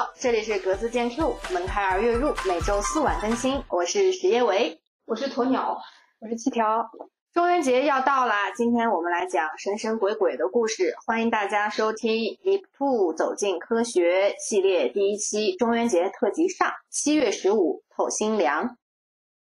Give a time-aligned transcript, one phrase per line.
[0.00, 3.62] 好，这里是格子间 Q，门开而月入，每周四晚更新。
[3.68, 5.78] 我是石叶维，我是鸵鸟，
[6.20, 6.90] 我是七条。
[7.34, 18.78] 中元节要到啦，今天我们来讲神神鬼鬼的故事，欢迎大家收听《Deep Two 走进科学》系列第一期中元节特辑上，七月十五透心凉。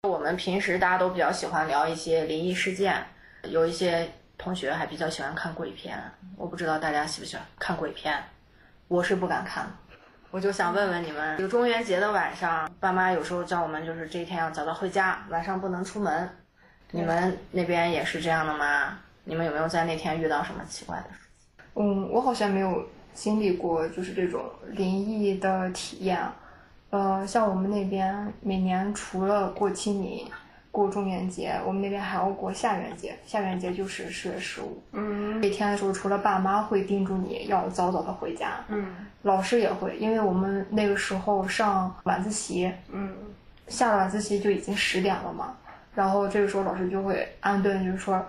[0.08, 3.06] 我们平时大家都比较喜欢聊一些灵异事件，
[3.44, 6.02] 有一些同学还比较喜欢看鬼片，
[6.36, 8.20] 我不知道大家喜不喜欢看鬼片，
[8.88, 9.72] 我是不敢看。
[10.32, 16.26] 我就想问问你们，这个中元节的晚上，爸妈有时候叫我们就是这一天要早早回家，晚上不能出门。
[16.90, 18.98] 你们那边也是这样的吗？
[19.24, 21.84] 你们有没有在那天遇到什么奇怪的事情？
[21.84, 22.82] 嗯，我好像没有
[23.12, 26.18] 经历过就是这种灵异的体验。
[26.88, 30.26] 呃，像我们那边每年除了过清明、
[30.72, 33.14] 过中元节，我们那边还要过下元节。
[33.24, 34.82] 下元节就是十月十五。
[34.90, 43.14] 嗯，那天的时候，除了爸妈会叮嘱你要早早的回家，嗯，老师也会，因为我们那个时候上晚自习，嗯，
[43.68, 45.54] 下了晚自习就已经十点了嘛，
[45.94, 48.20] 然后这个时候老师就会安顿，就是说。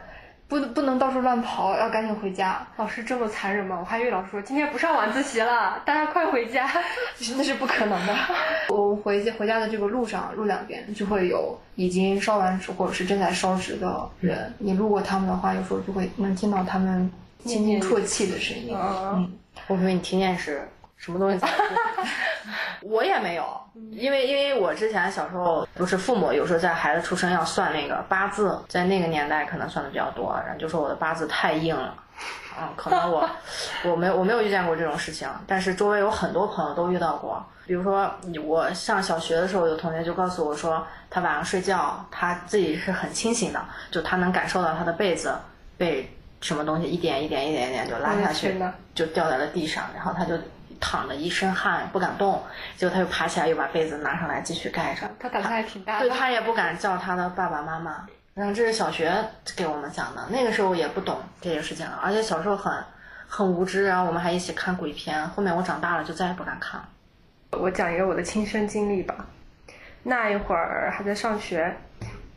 [0.54, 2.66] 不不能到处乱跑，要赶紧回家。
[2.78, 3.76] 老师这么残忍吗？
[3.80, 6.70] 我还以为老师说今天不上晚自习了，大家快回家。
[7.36, 8.16] 那是不可能的。
[8.70, 14.54] 我回回家的这个路上，路两边就会有已经烧完纸或者是正在烧纸的人。
[14.60, 17.12] 你路过他们的话，有时候就会能听到他们
[17.44, 18.78] 轻轻啜泣的声音。
[18.78, 19.32] 嗯，
[19.68, 20.68] 我以为你听见是
[21.04, 21.46] 什么东西。
[22.82, 23.46] 我也没有，
[23.92, 31.96] 因为因为我之前小时候不是父母有时候在孩子出生要算那个八字，在那个年代可能算的比较多，然后就说我的八字太硬了，
[32.60, 33.30] 嗯，可能我
[33.86, 38.10] 我没我没有遇见过这种事情，但是周围有很多朋友都遇到过，比如说
[38.46, 45.34] 我上小学的时候，有同学就告诉我说，他晚上睡觉他自己是很清醒的，就他能感受到他的被子
[45.78, 48.62] 被什么东西一点一点一点一点就拉下去，
[48.94, 50.38] 就掉在了地上，然后他就。
[50.86, 52.44] 躺着一身汗不敢动，
[52.76, 55.10] 结果他又爬起来又把被子拿上来继续盖着。
[55.18, 56.02] 他胆子还挺大。
[56.02, 58.06] 对他也不敢叫他的爸爸妈妈。
[58.34, 59.16] 然后这是小学
[59.56, 62.74] 给我们讲的，那个时候也不懂这些事情了，而且小时候很
[63.28, 63.86] 很无知。
[63.86, 65.26] 然后我们还一起看鬼片。
[65.30, 66.90] 后面我长大了就再也不敢看了。
[67.52, 69.26] 我讲一个我的亲身经历吧。
[70.04, 71.74] 那一会儿还在上学，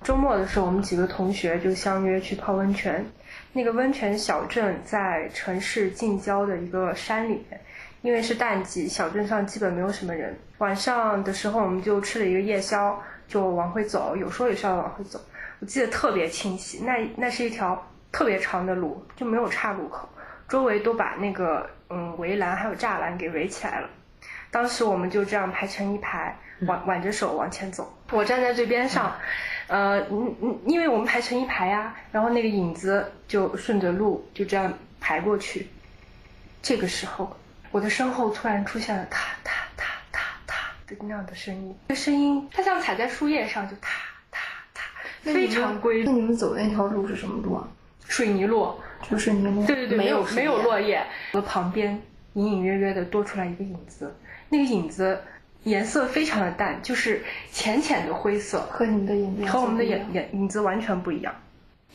[0.04, 3.04] 周末的时候我们几个同学就相约去泡温泉。
[3.52, 7.60] 那个温泉小镇在城市近郊的一个山里面。
[8.06, 10.32] 因为是淡季，小镇上基本没有什么人。
[10.58, 14.14] 晚上的时候，我们就吃了一个夜宵，就往回走。
[14.16, 15.20] 有说有笑的往回走，
[15.58, 16.84] 我记得特别清晰。
[16.84, 20.08] 那那是一条特别长的路，就没有岔路口，
[20.48, 23.90] 周围都把那个嗯围栏还有栅栏给围起来了。
[24.52, 27.92] 当时我们就这样排成一排，挽挽着手往前走。
[28.12, 29.16] 我站在最边上，
[29.66, 35.66] 呃，嗯嗯，因为我们排成一排呀，然后那个影子就顺着路就这样排过去。
[36.62, 37.36] 这个时候。
[37.76, 44.00] 我的身后突然出现了踏踏踏踏踏的那样的声音，这声音它像踩在树叶上，就踏
[44.30, 44.40] 踏
[44.72, 44.82] 踏，
[45.22, 46.04] 非常规律。
[46.06, 47.68] 那你们走的那条路是什么路啊？
[48.08, 48.74] 水泥路，
[49.10, 49.66] 就水泥路。
[49.66, 51.06] 对对对，没有没有落叶。
[51.34, 52.00] 我旁边
[52.32, 54.16] 隐隐约约的多出来一个影子，
[54.48, 55.20] 那个影子
[55.64, 57.22] 颜色非常的淡，就是
[57.52, 61.34] 浅浅的灰色，和你们的影子和我们的影影影子完全不一样。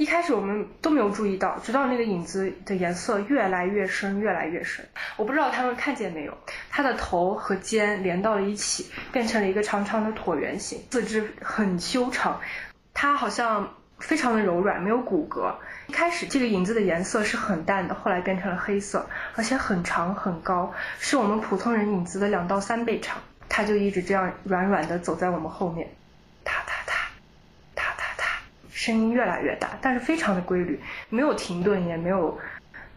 [0.01, 4.84] 一开始我们都没有注意到，直到那个影子的颜色越来越深，越来越深。
[5.16, 6.35] 我不知道他们看见没有，
[6.72, 12.41] 它的头和肩连到了一起，变成了一个长长的椭圆形，四肢很修长，
[12.95, 15.53] 它好像非常的柔软，没有骨骼。
[15.85, 23.22] 一开始这个影子的颜色是很淡的，后来变成了黑色，而且很长很高，是我们普通人影子的两到三倍长。
[23.47, 25.88] 它就一直这样软软的走在我们后面。
[28.72, 32.40] 声音越来越大，但是非常的规律，没有停顿，也没有，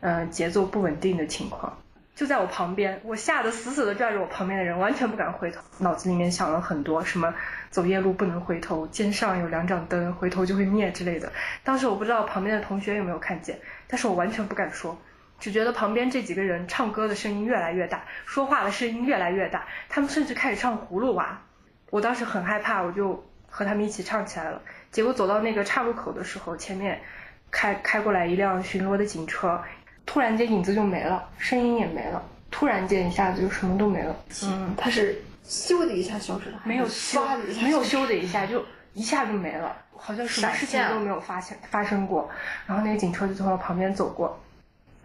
[0.01, 1.79] 嗯，节奏不稳定的情况。
[2.15, 7.35] 就在我旁边，我吓得死死的拽着我旁边的人，完全不敢回头，脑子里面想了很多，什么
[7.71, 11.33] 走夜路不能回头，肩上有两盏灯，回头就会灭之类的。
[11.65, 13.59] 当时我不知道旁边的同学有没有看见，
[13.89, 14.97] 但是我完全不敢说，
[15.41, 21.43] 只觉得旁边这几个人唱歌的声音越来越大，说话的声音越来越大，他们甚至开始唱葫芦娃。
[21.91, 24.63] 我当时很害怕，我就和他们一起唱起来了。
[24.95, 27.01] 结果走到那个岔路口的时候，前面
[27.51, 29.61] 开开过来一辆巡逻的警车，
[30.07, 34.17] 突然间影子就没了，声音也没了，突然间一下子就什么都没了。
[34.45, 37.21] 嗯，它是咻的一下消失了，没有咻，
[37.61, 42.31] 没有咻的一下就一下就没了，好像什么事情都没有发现发生过。
[42.65, 44.41] 然后那个警车就从我旁边走过，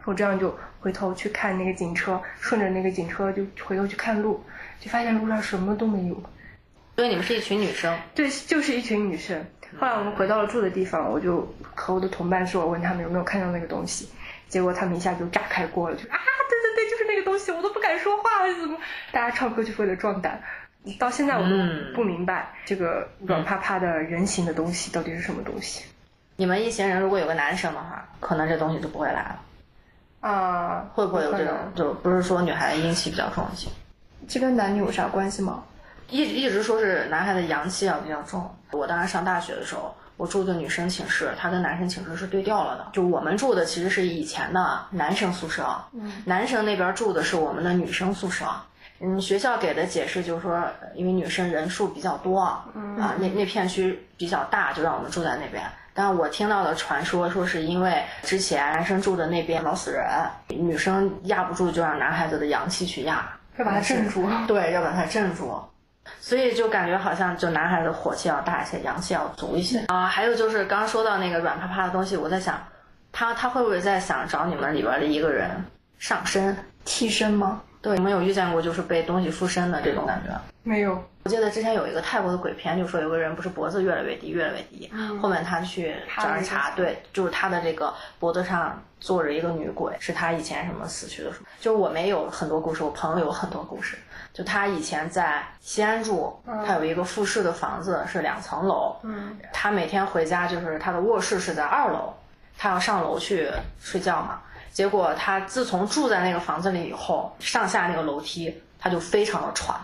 [0.05, 4.39] 我这样就回头去看那个警车，顺着那个警车就回头去看路，
[4.79, 6.23] 就发现路上什么都没有。
[6.95, 7.97] 所以你们是一群女生？
[8.13, 9.43] 对，就是一群女生。
[9.77, 14.09] 后来我们回到了住的地方，我就和我的同伴说，我问他们有没有看到那个东西，
[14.47, 16.17] 结果他们一下就炸开锅了，就啊，
[16.49, 18.77] 对对对，就是那个东西，我都不敢说话了，怎么？
[19.11, 20.41] 大家唱歌就是为了壮胆。
[20.97, 25.83] 到现在我嗯都不明白这个软趴趴的人形的东西到底是什么东西
[26.37, 29.41] 你们一行人如果有个男生的话，可能这东西就不会来了。
[30.21, 30.89] 啊？
[30.93, 31.53] 会不会有这种？
[31.75, 33.69] 就不是说女孩阴气比较重一些，
[34.27, 35.63] 这跟男女有啥关系吗？
[36.09, 38.49] 一一直说是男孩的阳气啊比较重。
[38.71, 42.87] 我当时上大学的时候，我住的女生寝室，他跟男生寝室是对调了的。
[42.93, 45.67] 就我们住的其实是以前的男生宿舍，
[46.25, 48.45] 男生那边住的是我们的女生宿舍。
[49.01, 50.61] 嗯，学校给的解释就是说，
[50.93, 52.65] 因为女生人数比较多，啊，
[53.17, 55.63] 那那片区比较大，就让我们住在那边。
[55.93, 60.05] 但我听到的传说说是因为之前男生住的那边老死人，
[60.47, 63.25] 女生压不住就让男孩子的阳气去压，
[63.57, 64.27] 要把他镇住。
[64.47, 65.57] 对，要把他镇住。
[66.19, 70.05] 所以就感觉好像就男孩子火气要大一些，阳气要足一些啊。
[70.05, 72.61] 还有就是刚刚说到那个软趴趴的东西，我在想，
[73.11, 75.49] 他他会不会在想找你们里边的一个人
[75.97, 76.55] 上身？
[76.85, 77.61] 替身吗？
[77.81, 80.37] 对，你们有遇见过就是被东西附身的这种感觉？
[80.63, 84.91] 没有，我记得之前有一个泰国的鬼片，就说有个人不是脖子越来越低，越来越低，
[85.21, 91.45] 后面他去找人查，对，就是他的这个脖子上坐着一个女鬼，是他以前什么死去的时候。
[91.61, 93.97] 就是我没有很多故事，我朋友有很多故事。
[94.39, 98.95] 就他以前在西安住，他有一个复式的房子，是两层楼。
[99.03, 102.13] 嗯，他每天回家就是他的卧室是在二楼，
[102.57, 103.51] 他要上楼去
[103.81, 104.39] 睡觉嘛。
[104.71, 109.75] 结果他自从住在那个房子里以后，上下那个楼梯他就非常的喘，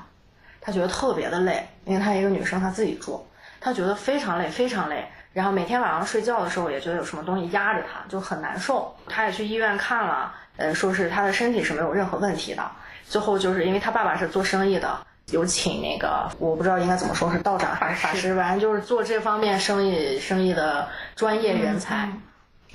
[0.62, 3.28] 他觉得特别的累，因为她一个女生，她自己住，
[3.60, 5.06] 她觉得非常累，非常累。
[5.34, 8.96] 然后每天晚上睡觉的时候也觉得有什么东西压着她，就很难受。
[9.10, 12.63] 她也去医院看了，呃，说是他的身体是没有任何问题的。
[13.07, 14.98] 最后就是因为他爸爸是做生意的，
[15.31, 22.10] 有请那个我不知道应该怎么说是道长还是法师，反正就是做这方面生意生意的专业人才。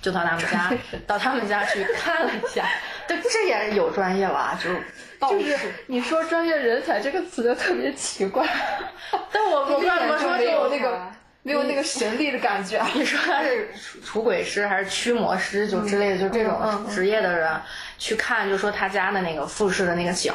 [0.03, 0.73] 就到他们家，
[1.07, 2.65] 到他们家去看了一下，
[3.07, 5.59] 对，这也有专业吧，就就是。
[5.89, 8.49] 你说专业人才这个词就特别奇怪，
[9.31, 10.99] 但我 我不知道怎么说，就有就那个
[11.43, 12.83] 没有那个神力的感觉。
[12.95, 17.61] 你说他是除除鬼师还是驱魔师，就之类的，就这种职业的人
[17.97, 20.35] 去看，就说他家的那个复式的那个角，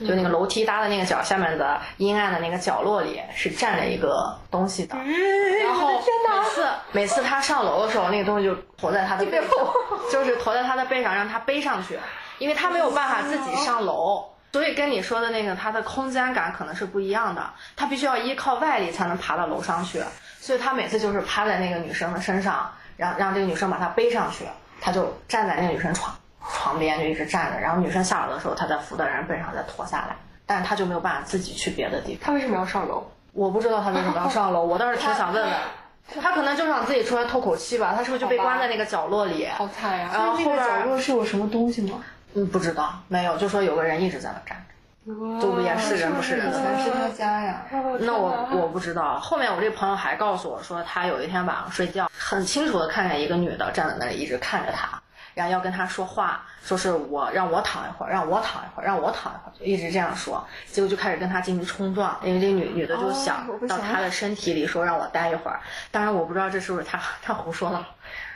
[0.00, 4.96] 就那个楼梯搭的那个角下面的阴暗的那个角落里是站着一个东西的。
[4.96, 9.50] 然后每次每次他上楼的时候，那个东西就驮在他的背上，
[10.10, 11.98] 就是驮在他的背上，让他背上去，
[12.38, 14.24] 因为他没有办法自己上楼。
[14.52, 17.44] 所以跟你说的那个，他的空间感可能是不一样的，
[17.76, 20.00] 他必须要依靠外力才能爬到楼上去。
[20.46, 24.44] 所以他每次就是趴在那个女生的身上，让让这个女生把他背上去，
[24.80, 26.14] 他就站在那个女生床
[26.52, 30.14] 床边就一直站着，然后女生下楼的时候，他再扶在人背上再拖下来，
[30.46, 32.20] 但是他就没有办法自己去别的地方。
[32.24, 33.04] 他为什么要上楼？
[33.32, 35.52] 我不知道他为什么要上楼， 我倒是挺想问问。
[36.22, 39.48] 他可能就想自己出来透口气吧，他是不是就被关在那个角落里？
[39.48, 40.10] 好惨呀！
[40.12, 41.98] 然后后边角落是有什么东西吗？
[42.34, 44.74] 嗯不知道，没有，就说有个人一直在那站着，
[45.40, 46.52] 就也是人不是人以。
[46.52, 47.64] 前是他家呀。
[48.00, 49.18] 那我我不知道。
[49.20, 55.00] 后面我这朋友还告诉我说，他有一天晚上睡觉，很清楚的看见一个女的站在那里，一直看着他，
[55.34, 60.44] 然后要跟他说话，说是我让我躺一会儿，让我躺一会儿，让我躺一会儿，就一直这样说。
[60.66, 65.60] 结果就开始跟他进行冲撞，因为这女女的就想到他的身体里说让我待一会儿。
[65.92, 67.84] 当然我不知道这是不是他他胡说的。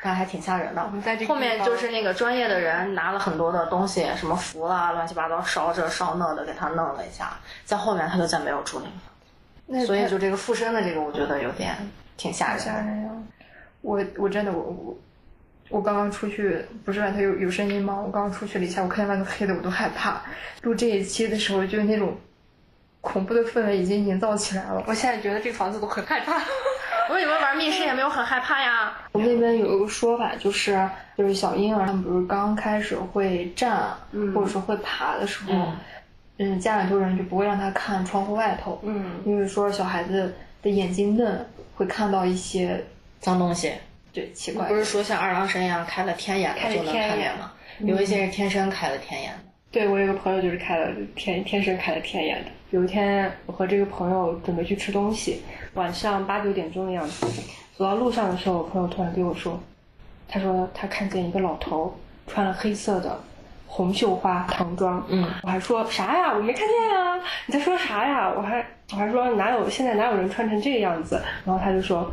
[0.02, 0.86] 但还挺吓人的。
[0.88, 7.38] 们在这后面就是那个专业的人拿了很多的东西，什么符啊，乱七八糟烧这烧那的，给他弄了一下。
[7.64, 9.86] 在后面他就再没有住那个。
[9.86, 11.76] 所以就这个附身的这个，我觉得有点
[12.16, 12.64] 挺吓人的。
[12.64, 13.10] 吓人呀！
[13.82, 14.98] 我我真的我我
[15.68, 17.94] 我刚刚出去，不是外头有有声音吗？
[18.04, 20.20] 我刚刚出去了一下，我看见外头黑的，我都害怕。
[20.62, 22.16] 录这一期的时候，就那种
[23.00, 24.82] 恐怖的氛围已经营造起来了。
[24.86, 26.42] 我现在觉得这房子都很害怕。
[27.10, 28.92] 我你们玩密室也没有很害怕呀。
[29.10, 30.88] 我们那边有一个说法，就是
[31.18, 33.90] 就是小婴儿他们不是刚开始会站、
[34.32, 35.52] 或者说会爬的时候，
[36.38, 42.82] 嗯家里头人就不会让他看窗户外头，嗯，因为说小孩子的眼睛嫩，会看到一些
[43.18, 43.72] 脏东西，
[44.12, 47.52] 对奇怪不是说像二郎神一样开了天眼开了就能看见吗？
[47.80, 49.38] 有一些是天生开了天眼的。
[49.72, 52.50] 对我有个朋友就是开了天天生开了天眼的。
[52.70, 55.42] 有一天我和这个朋友准备去吃东西，
[55.74, 57.26] 晚上八九点钟的样子，
[57.76, 59.58] 走到路上的时候，我朋友突然对我说，
[60.28, 61.92] 他说他看见一个老头
[62.28, 63.18] 穿了黑色的
[63.66, 66.32] 红绣花唐装，嗯，我还说啥呀？
[66.32, 67.20] 我没看见呀！
[67.46, 68.32] 你在说啥呀？
[68.36, 71.20] 我还我还说哪有现在哪有人穿成这个样子？
[71.44, 72.08] 然后他就说，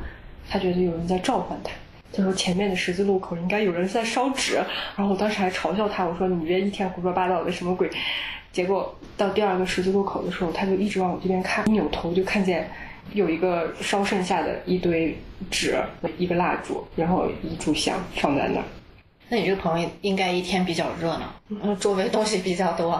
[0.50, 1.70] 他觉得有人在召唤他。
[2.12, 4.56] 他说前面的十字路口应该有人在烧纸，
[4.96, 7.88] 然后我当时还嘲笑他，我说你别一天胡说八道的什么鬼。
[8.58, 12.68] 结果到第二个十字路口的时候，他就一直往我这边看，一扭头就看见
[13.14, 15.16] 有一个烧剩下的一堆
[15.52, 15.78] 纸、
[16.18, 18.64] 一个蜡烛，然后一炷香放在那儿。
[19.30, 23.00] 那你这个朋友应该一天比较热闹，嗯，周围东西比较多，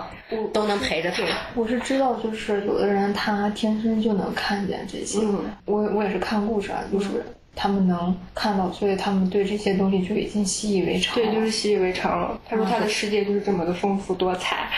[0.54, 1.24] 都能陪着他。
[1.56, 5.18] 我是知道，就是有的人他天生就能看见这些。
[5.24, 7.26] 嗯我我也是看故事啊，就是
[7.60, 11.26] 他们能看到，所以他们对这些东西就已经习以为常了。
[11.26, 12.40] 对，就是习以为常了。
[12.48, 14.70] 他说他的世界就是这么的丰富多彩，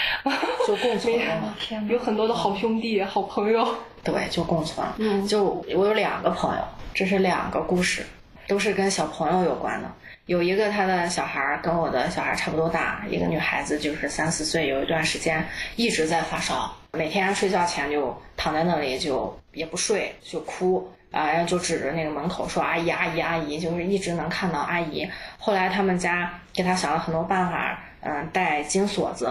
[0.66, 1.14] 就共存
[1.90, 3.68] 有很多的好兄弟、好朋友。
[4.02, 4.88] 对，就共存。
[4.98, 5.44] 嗯就
[5.76, 8.06] 我有两个朋友，这是两个故事，
[8.48, 9.92] 都是跟小朋友有关的。
[10.26, 15.46] 有一个他的小孩儿跟我的小孩差不多大，一个女孩子就是三四岁，有一段时间
[15.76, 20.90] 一直在发烧，每天睡觉前就躺在那里就也不睡就哭。
[21.12, 25.10] 啊，然后就指着那个门口说：“阿姨，阿姨，阿姨！”就是一直能看到阿姨。
[25.38, 29.30] 后来他们家给他想了很多办法，嗯，戴金锁子，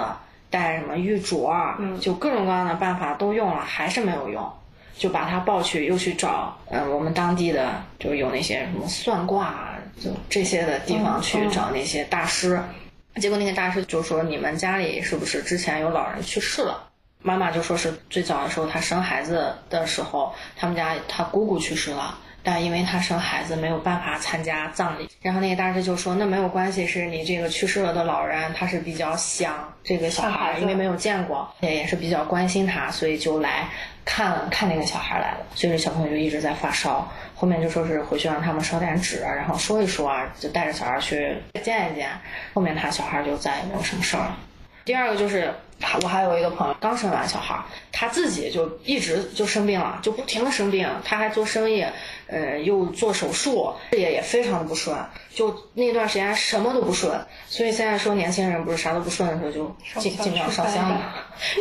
[0.51, 4.53] 戴什么玉镯，嗯就各种各样的办法都用了，还是没有用。
[4.97, 7.71] 就把他抱去，又去找，嗯，我们当地的
[8.01, 12.61] 就有那些什么算卦，啊就这些的地方去找那些大师。
[13.21, 16.85] 结果那个大师就说：“你们家里是不是之前有老人去世了？”
[17.23, 22.19] 妈妈就说是最早的时候，她生孩子的时候，他们家她姑姑去世了。
[22.41, 33.69] 但因为她生孩子没有办法参加葬礼，然后那个大师就说：“那没有关系，是你这个去世了的老人，他是比较想这个小孩，因为没有见过，也也是比较关心他，所以就来
[34.05, 35.39] 看看那个小孩来了。
[35.55, 42.09] 所以这小朋友就一直在发烧，后面就说是回去让他们烧点纸，然后说一说啊，就带着小孩去见一见。
[42.55, 44.39] 后面他小孩就再也没有什么事儿了。
[44.85, 45.53] 第二个就是
[46.03, 50.89] 我还有一个朋友刚生完小孩儿，他自己就一直就生病了，就不停的生病。
[51.05, 51.85] 他还做生意，
[52.27, 54.97] 呃，又做手术，事业也非常的不顺，
[55.33, 57.27] 就那段时间什么都不顺。
[57.47, 61.15] 所以现在说年轻人不是啥都不顺的时候就尽尽量烧香嘛，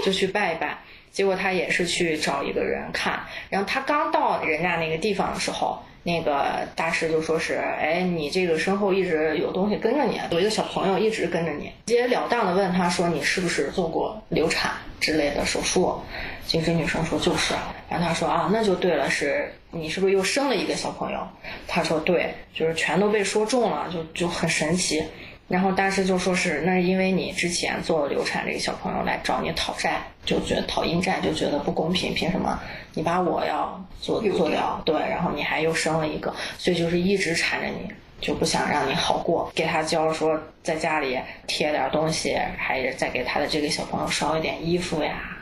[0.03, 0.79] 就去拜一拜。
[1.12, 14.71] 结果他也是去找一个人看，然后他刚到人家那个地方的时候，那个大师就说是，哎，你这个身后一直有东西跟着你，有一个小朋友一直跟着你，直截了当的问他说你是不是做过流产
[15.01, 15.99] 之类的手术？
[16.45, 17.53] 精神女生说就是，
[17.89, 21.27] 然后他说啊，那就对了，是你是不是又生了一个小朋友？
[21.67, 25.03] 他说对，就是全都被说中了，就就很神奇。
[25.48, 32.60] 然后大师就说是那是因为你之前做了流产，这个小朋友来找你讨债，就觉得讨阴债，就觉得不公平，凭什么
[32.94, 34.82] 你把我要做做掉？
[34.84, 37.89] 对，然后你还又生了一个，所以就是一直缠着你，
[38.20, 39.50] 就不想让你好过。
[39.56, 45.38] 给他教说在家里贴点东西，还是再给他的这个小朋友烧一点衣服呀，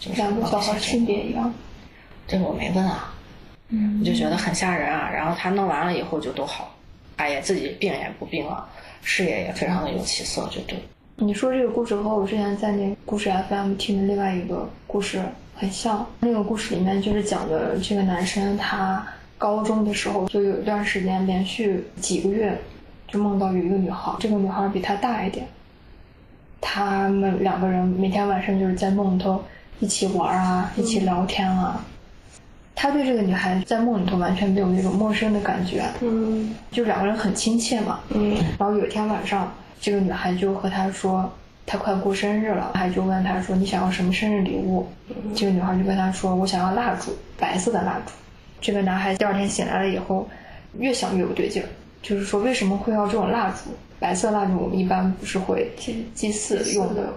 [0.00, 1.54] 就是两个小孩性别一样。
[2.26, 3.14] 这个我没问啊，
[3.68, 5.08] 嗯我就觉得很吓人啊。
[5.14, 6.74] 然后他弄完了以后就都好，
[7.16, 8.68] 哎呀，自己病也不病了，
[9.04, 10.76] 事业也非常的有起色，就对。
[11.16, 15.22] 你说这个故事和我之前在那故事 FM 听的另外一个故事
[15.54, 16.04] 很像。
[16.18, 19.06] 那个故事里面就是讲的这个男生，他
[19.38, 22.58] 高中的时候就有一段时间连续几个月
[23.06, 25.46] 就梦到有一个女孩，这个女孩比他大一点。
[26.60, 29.40] 他们两个人每天晚上就是在梦里头
[29.78, 31.84] 一起玩啊，一起聊天啊。
[32.74, 38.00] 他对这个女孩在梦里头完全没有那种陌生的感觉，嗯就两个人很亲切嘛。
[38.10, 41.30] 嗯然后有一天晚上，这个女孩就和他说，
[41.64, 44.86] 她快过生日了，还就问他说你想要什么生日礼物？
[45.34, 48.12] 这个女孩就跟他说，我想要蜡烛，白色的蜡烛。
[48.60, 50.28] 这个男孩第二天醒来了以后，
[50.78, 51.68] 越想越不对劲儿，
[52.02, 53.70] 就是说为什么会要这种蜡烛？
[54.00, 57.12] 白色蜡烛我们一般不是会祭祭祀用的。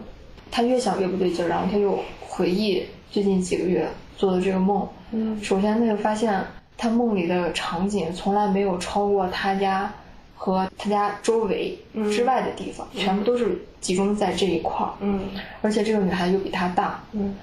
[0.50, 3.88] 他越想越不对劲儿，然后他又回忆最近几个月
[4.18, 4.88] 做的这个梦。
[5.12, 6.44] 嗯首先，他就发现
[6.78, 9.92] 他梦里的场景从来没有超过他家
[10.36, 11.78] 和他家周围
[12.12, 14.94] 之外的地方，全部都是集中在这一块儿。
[15.00, 15.30] 嗯
[15.62, 17.36] 而且这个女孩又比他大，嗯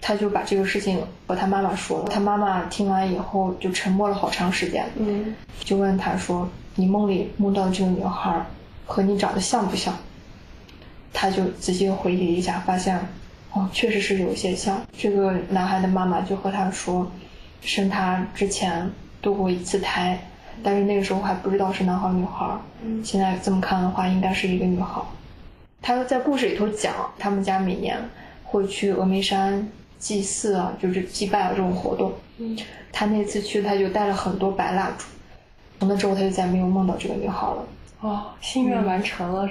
[0.00, 2.08] 他就把这个事情和他妈妈说了。
[2.10, 8.44] 他妈妈听完以后就沉默了好长时间，嗯就问他说：“你梦里梦到这个女孩
[8.84, 9.94] 和你长得像不像？”
[11.12, 13.00] 他就仔细回忆一下，发现
[13.56, 14.78] 哦，确实是有些像。
[14.96, 17.10] 这个男孩的妈妈就和他说，
[17.62, 18.90] 生他之前
[19.22, 20.18] 堕过一次胎，
[20.62, 22.46] 但是那个时候还不知道是男孩女孩。
[22.84, 25.00] 嗯现在这么看的话，应该是一个女孩。
[25.80, 27.98] 他在故事里头讲，他们家每年
[28.44, 29.66] 会去峨眉山
[29.98, 32.12] 祭祀啊，就是祭拜啊这种活动。
[32.36, 32.58] 嗯
[32.92, 35.06] 他那次去，他就带了很多白蜡烛。
[35.78, 37.64] 从那之后，他就再没有梦到这个女孩了。
[38.00, 39.48] 哦，心愿完成了。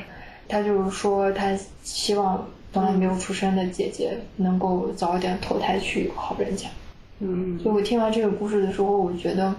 [0.47, 6.67] 他就是说，他希望从来没有出生的姐姐能够早一点投胎去好人家。
[7.19, 9.55] 嗯所以我听完这个故事的时候，我觉得，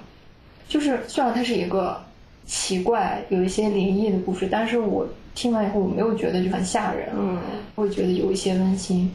[0.68, 1.98] 就是虽然它是一个
[2.44, 7.38] 奇怪、有一些灵异的故事，但是我听完以后，我没有觉得就很吓人，嗯，
[7.74, 9.10] 会觉得有一些温馨。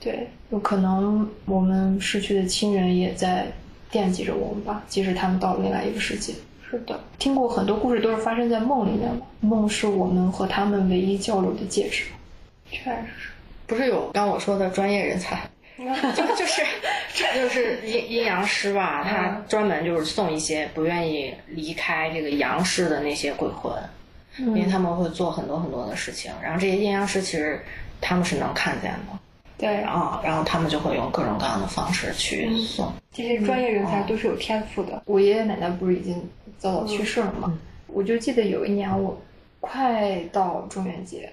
[0.00, 3.46] 对，有可能我们逝去的亲人也在
[3.92, 6.32] 惦记着我们吧，即使他们到了另外一个世界。
[6.68, 12.04] 是的，听过很多故事都是发生在梦里面嘛，梦是我们和他们唯一交流的介质。
[12.70, 13.30] 确实。
[13.66, 15.38] 不是有刚我说的专业人才，
[15.76, 16.62] 就就是
[17.14, 23.72] 这就是阴阴阳师吧，他专门就是送一些不愿意离开这个阳世的那些鬼魂，
[24.38, 27.62] 因为他们会做很多很多的事情，然后这些阴阳师其实
[28.00, 29.18] 他们是能看见的，
[29.58, 32.90] 对，然后然后他们就会用各种各样的方式去送。
[33.12, 35.02] 这些专业人才都是有天赋的。
[35.04, 37.52] 我爷爷奶奶不是已经早早去世了嘛，
[37.88, 39.20] 我就记得有一年我
[39.60, 41.30] 快到中元节。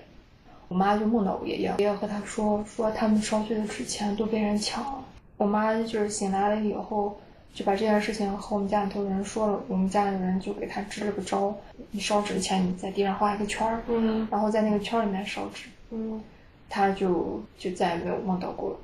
[0.67, 5.05] 我妈就梦到我爷爷，爷爷和她说说他们烧碎的纸钱都被人抢了。
[5.37, 7.17] 我妈就是醒来了以后，
[7.53, 9.59] 就把这件事情和我们家里头人说了。
[9.67, 11.55] 我们家里人就给她支了个招，
[11.91, 15.65] 你烧纸钱，你在地上画一个圈儿，嗯然后在那个圈儿里面烧纸。
[15.91, 16.21] 嗯，
[16.69, 18.79] 她就就再也没有梦到过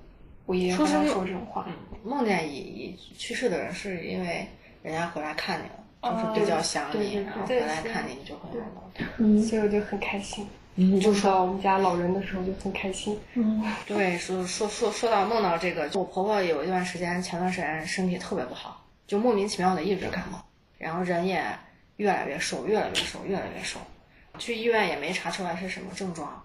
[0.46, 1.66] 我爷爷和她说这种话。
[2.04, 4.46] 梦见已已去世的人，是因为
[4.84, 5.64] 人家回来看你
[6.10, 9.06] 了，就是比较想你，然后回来看你，你就会梦到他。
[9.18, 10.46] 嗯所以我就很开心。
[10.76, 13.20] 嗯，就说到我们家老人的时候就很开心。
[13.34, 13.64] 嗯。
[13.86, 20.44] 对，说说说说到梦到这个，就我婆婆有一段时间，前段时间身体特别不好，就莫名其妙的一直感冒，
[20.78, 21.44] 然后人也
[21.98, 23.80] 越来越瘦，越来越瘦，越来越瘦，
[24.40, 26.42] 去医院也没查出来是什么症状，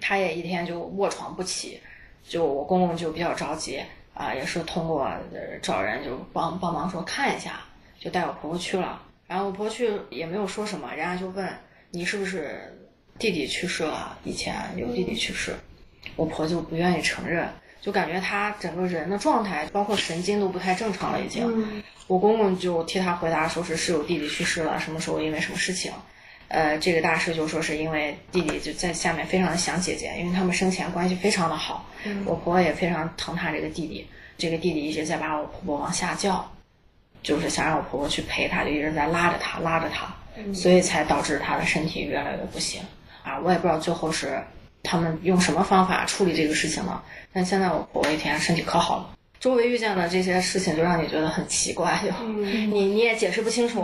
[0.00, 1.80] 她也一天就卧床不起，
[2.24, 3.80] 就我公公就比较着急
[4.14, 7.60] 啊、也是通过呃找人就帮帮忙说看一下，
[7.98, 11.46] 就带我婆婆去了，然后我婆婆去也没有说什么，人家就问
[11.90, 12.85] 你是不是
[13.18, 15.54] 弟弟去世了，以前有弟弟去世。
[16.14, 17.48] 我婆就不愿意承认，
[17.80, 21.44] 就感觉她整个人的状态，包括神经都不太正常了已经。
[21.46, 25.90] 嗯我公公就替她回答说是是有弟弟去世了，什么时候因为什么事情。
[26.46, 31.84] 呃，这个大师就说是因为弟弟就在下面非常的想姐姐，因为他们生前关系非常的好，
[32.24, 34.06] 我婆婆也非常疼她这个弟弟，
[34.38, 36.48] 这个弟弟一直在把我婆婆往下叫，
[37.24, 40.14] 就是想让我婆婆去陪他，就一直在拉着他拉着她，
[40.54, 42.80] 所以才导致她的身体越来越不行
[43.26, 43.40] 啊！
[43.42, 44.40] 我也不知道最后是
[44.84, 47.02] 他们用什么方法处理这个事情了，
[47.32, 49.10] 但现在我婆婆一天身体可好了。
[49.38, 53.82] 周围遇见的这些事情就让你觉得很奇怪，就、 你你也解释不清楚，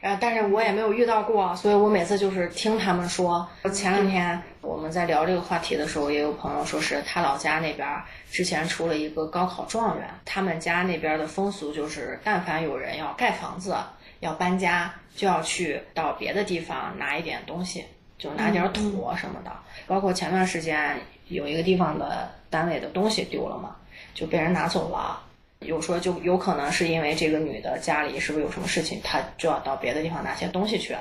[0.00, 3.48] 然后但是我也没有遇到过，所以我每次就是听他们说。
[3.72, 7.88] 前两天我们在聊这个话题的时候，也有朋友说是他老家那边
[8.30, 13.74] 之前出了一个高考状元，他们家那边的风俗就是，但凡有人要盖房子、
[14.20, 17.84] 要搬家，就要去到别的地方拿一点东西，
[18.22, 19.50] 就拿点土什么的。
[19.88, 23.74] 包括前段时间有一个地方的单位的东西丢了嘛。
[24.14, 25.20] 就被人拿走了。
[25.60, 30.94] 有说就有可能是因为这个女的家里是不是有什么事情，她就要到别的地方拿些东西去。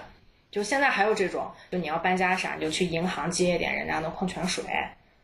[0.50, 4.64] 就现在还有这种，就你要搬家啥，你就去银行接一点人家的矿泉水。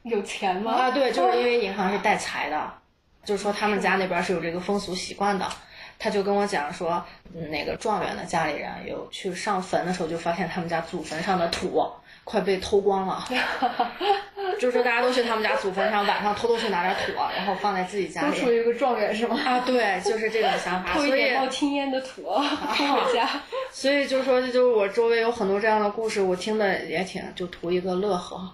[0.04, 0.74] 有钱吗？
[0.74, 2.74] 啊，对，就是因为银行是带财的，
[3.24, 5.48] 就是说他们家那边是有这个风俗习惯的。
[6.00, 11.84] 他就跟我讲说，嗯那个状元的家里人有去上坟的时候，就发现他们家祖坟上的土
[12.24, 13.26] 快被偷光了，
[14.60, 18.30] 就是说大家都去他们家祖坟上晚上偷偷去拿点土，然后放在自己家里。
[18.30, 19.40] 都属于一个状元是吗？
[19.46, 22.24] 啊，对，就是这种想法， 偷一所以点冒青烟的土
[22.78, 23.28] 背回家。
[23.72, 28.54] 所以就说，就是我周围有很多这样的故事，我听的也挺就图一个乐呵。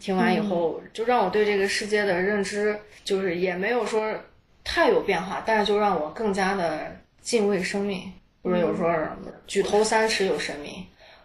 [0.00, 4.14] 听完以后，就让我对这个世界的认知，就是也没有说
[4.64, 8.12] 太有变化，但是就让我更加的敬畏生命。
[8.42, 8.90] 不是有说
[9.46, 10.72] 举头三尺有神明，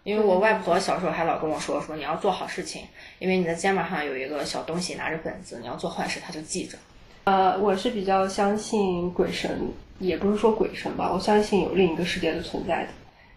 [0.04, 2.82] 因为我外婆小时候还老跟我说说你要做好事情，
[3.19, 6.78] 因为你的肩膀上有一个小东西拿着本子，你要做坏事他就记着。
[7.24, 12.89] 呃，我是比较相信鬼神，也不是说鬼神吧，我相信有另一个世界的存在的。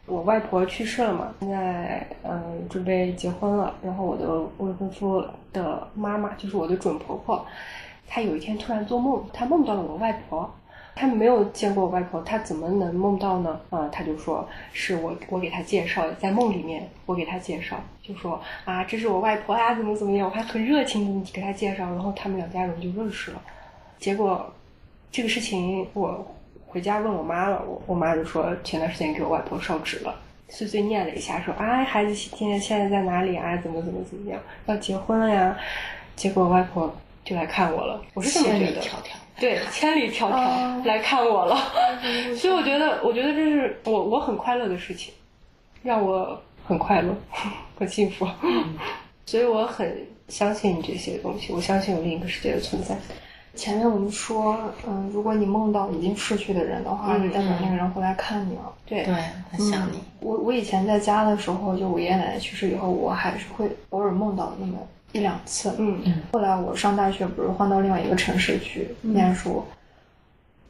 [0.06, 4.26] 我外婆去世了嘛，现在嗯准备结婚了，然后我的
[4.58, 7.46] 未婚夫的妈妈就是我的准婆婆，
[8.08, 10.52] 他有一天突然做梦，他梦到了我外婆。
[11.00, 13.60] 他没有见过我外婆，他怎么能梦到呢？
[13.70, 23.40] 啊、他就说是我我给他介绍，在梦里面我给他介绍，就说啊这是我外婆啊，怎么怎么样，我还很热情的给他介绍，然后他们两家人就认识了。
[24.00, 24.52] 结果
[25.12, 26.26] 这个事情我
[26.66, 30.12] 回家问我妈了，我我妈就说前段时间给我外婆烧纸了，
[30.48, 33.56] 碎碎念了一下，说啊孩子现在现在在哪里啊？
[33.58, 34.40] 怎么怎么怎么样？
[34.66, 35.56] 要结婚了呀？
[36.16, 36.92] 结果外婆
[37.28, 38.80] 就来看我了，我是这么觉得。
[39.38, 41.56] 对，千里迢迢来看我了，
[42.36, 45.12] 所以我觉得，我觉得这是我我很快乐的事情，
[45.82, 47.14] 让我很快乐，
[47.78, 48.26] 很幸福，
[49.26, 49.96] 所以我很
[50.28, 52.96] 相信这些东西，我相信有另一个世界的存在。
[53.54, 58.72] 前面我们说，嗯，如果你梦到已经逝去的人的话，嗯就代表那个人会来看你了。
[58.86, 59.14] 对对，
[59.50, 60.00] 很想你。
[60.20, 64.78] 我我以前在家的时候，就我爷爷奶奶去世以后，我还是会偶尔梦到那么
[65.12, 65.74] 一两次。
[65.78, 69.64] 嗯后来我上大学不是换到另外一个城市去念书，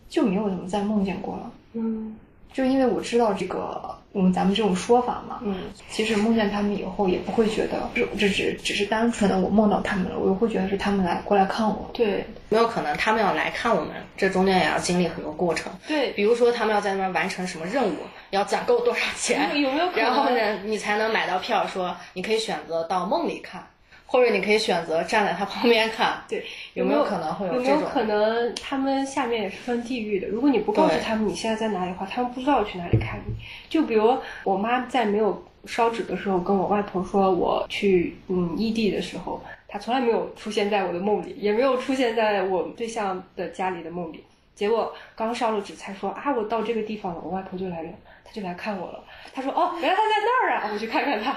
[0.08, 1.50] 就没有怎么再梦见过了。
[1.74, 2.16] 嗯
[2.50, 5.54] 就因为我知道这个，嗯，咱们这种说法嘛，嗯，
[5.90, 11.90] 其实梦见他们以后也不会觉得这这只只是单纯的我梦到他们了，我会觉得是他们来过来看我。
[11.92, 15.70] 对没有可能他们要来看我们，这中间也要经历很多过程。
[15.86, 17.96] 对，比如说他们要在那边完成什么任务，
[18.30, 21.66] 要攒够多少钱，有没有可能然后呢，你才能买到票？
[21.66, 23.64] 说你可以选择到梦里看，
[24.10, 26.20] 或者你可以选择站在他旁边看。
[26.26, 26.42] 对，
[26.72, 27.76] 有没有可能会有这种？
[27.76, 30.26] 没有可能他们下面也是分地域的？
[30.26, 33.34] 如果你不告诉他们你现在在哪里的话，他们不知道去哪里看你。
[33.68, 44.24] 就比如我妈在没有烧纸的时候，跟我外婆说我去嗯异地的时候，她从来没有出现在我的梦里，也没有出现在我对象的家里的梦里。
[44.54, 47.90] 结果刚烧了纸才说啊，我到这个地方了，我外婆就来了，
[48.24, 49.04] 她就来看我了。
[49.32, 51.32] 她说哦，原来他在那儿啊，我去看看他，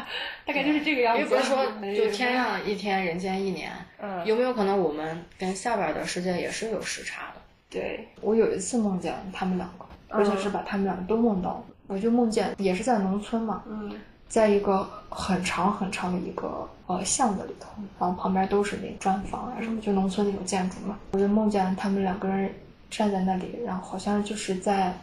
[0.46, 1.22] 大概就是这个样子。
[1.22, 7.42] 因为不是说就天上一天，人间一年，嗯有没有可能我们跟下边的世界也是有时差的？
[7.70, 11.64] 对，我有一次梦见他们两个，而且是把他们两个都梦到了。
[11.88, 13.92] 我就梦见也是在农村嘛，嗯
[14.28, 20.98] 在一个很长很长的一个呃巷子里头，然后旁边都是那砖房啊什么，就农村那种建筑嘛。
[21.12, 22.50] 我就梦见他们两个人
[22.90, 24.94] 站在那里，然后好像就是在，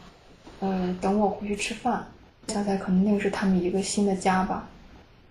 [0.60, 2.04] 呃，等我回去吃饭。
[2.48, 4.66] 想起来可能那个是他们一个新的家吧，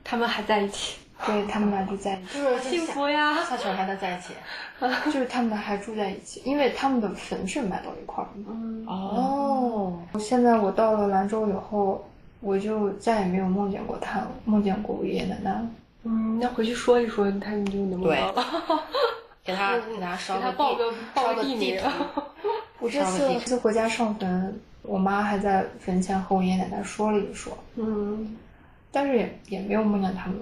[0.04, 3.44] 他们还在一起，对他们俩就在一起，就是幸福呀！
[3.44, 4.34] 下球还在在一起。
[5.06, 8.48] 就是他们还住在一起，因为他们的坟是埋到一块儿的嘛。
[8.52, 12.08] 嗯哦，现在我到了兰州以后，
[12.40, 15.68] 我就再也没有梦见过他，梦见过我爷爷奶奶了。
[16.04, 18.46] 嗯，那回去说一说，他你就能梦到了。
[19.44, 21.82] 给他 给他烧给他个报个地报烧个个地名。
[22.80, 28.36] 我这次这次回家上坟，我妈还在坟前和我爷爷奶奶说了一说，嗯，
[28.92, 30.40] 但是也也没有梦见他们。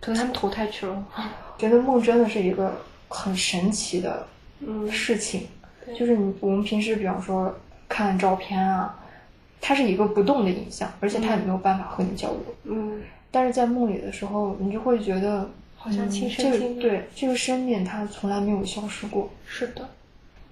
[0.00, 1.04] 可能他们投胎去了。
[1.56, 4.26] 觉得梦真的是一个很神奇的
[4.60, 5.46] 嗯事情，
[5.96, 7.54] 就是你我们平时比方说
[7.88, 8.98] 看照片啊，
[9.60, 12.40] 它是一个不动的影像，而且它也没有办法和你交流。
[12.64, 19.88] 嗯，但是在梦里的时候，你就会觉得好像亲身这经历个对这个生命它从来没有消失过，是的。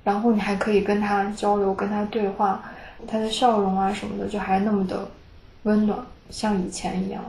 [0.05, 2.63] 然后你还可以跟他交流，跟他对话，
[3.07, 5.09] 他的笑容啊什么的，就还那么的
[5.65, 5.99] 温暖，
[6.31, 7.23] 像以前一样。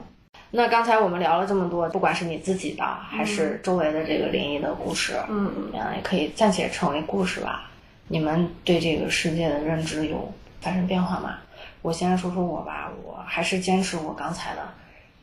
[0.50, 7.68] 那刚才我们聊了这么多，不管是你自己的还是周围的这个灵异的故事，嗯嗯，也可以暂且称为故事吧。
[8.06, 11.38] 你们对这个世界的认知有发生变化吗？
[11.82, 14.62] 我先说说我吧，我还是坚持我刚才的，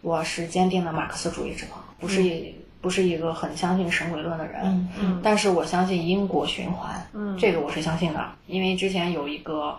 [0.02, 1.66] 我是坚定的马克思主义者，
[1.98, 9.78] 不是一、不是一个很相信神鬼论的人，嗯嗯但是我相信因果循环，嗯这个我是相信的，因为之前有一个。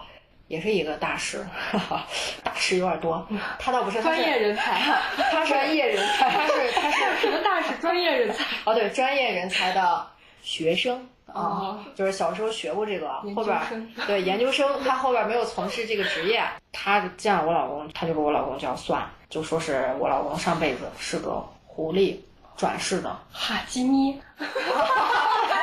[0.53, 2.07] 也是一个大师，哈哈，
[2.45, 3.27] 大师有点多，
[3.59, 4.83] 他倒不是他专业人才，
[5.31, 7.69] 他是专业人才， 他是他是什么大师？
[7.81, 8.45] 专业人才。
[8.67, 10.07] 哦，对，专业人才的
[10.43, 13.65] 学生啊、哦就是小时候学过这个，后边儿
[14.07, 22.17] 对研究生，他后边儿没有从事这个职业，他见了我老公，他就给我老公就要算，就说是我老公上辈子是个狐狸
[22.59, 25.62] 转世的，哈基米，他说是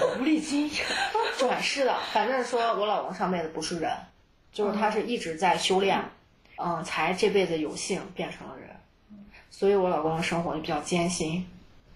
[0.00, 0.70] 狐狸精
[1.38, 3.90] 转世的，反正说我老公上辈子不是人，
[4.52, 6.02] 就是他是一直在修炼，
[6.56, 8.68] 嗯，才这辈子有幸变成了人，
[9.50, 11.46] 所以我老公的生活就比较艰辛，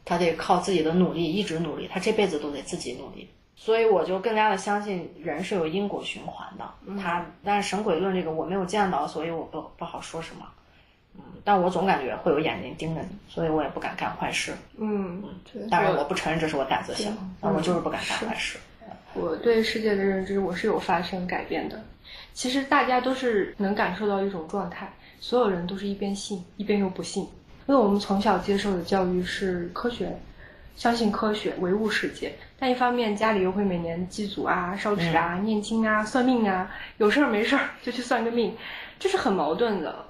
[0.05, 3.31] 他得靠自己的努力一直努力，他这辈子都得自己努力。
[3.57, 10.64] 所以我就更加的相信人是有因果循环的，他但是神鬼论这个我没有见到，所以我不不好说什么，嗯，
[11.45, 14.55] 但我总感觉会有眼睛盯着你，所以我也不敢干坏事。
[14.79, 18.59] 嗯，对当然，我不承认这是我胆子小，但我就是不敢干坏事。
[19.13, 21.81] 我对世界的认知我是有发生改变的。
[22.33, 27.23] 其实大家都是能感受到一种状态，所有人都是一边信一边又不信，
[27.67, 30.19] 因为我们从小接受的教育是科学，
[30.75, 32.33] 相信科学，唯物世界。
[32.59, 38.57] 但一方面家里又会每年祭祖啊、烧纸啊、念经啊、算命啊，有事儿没事儿就去算个命，
[38.99, 40.07] 这是很矛盾的。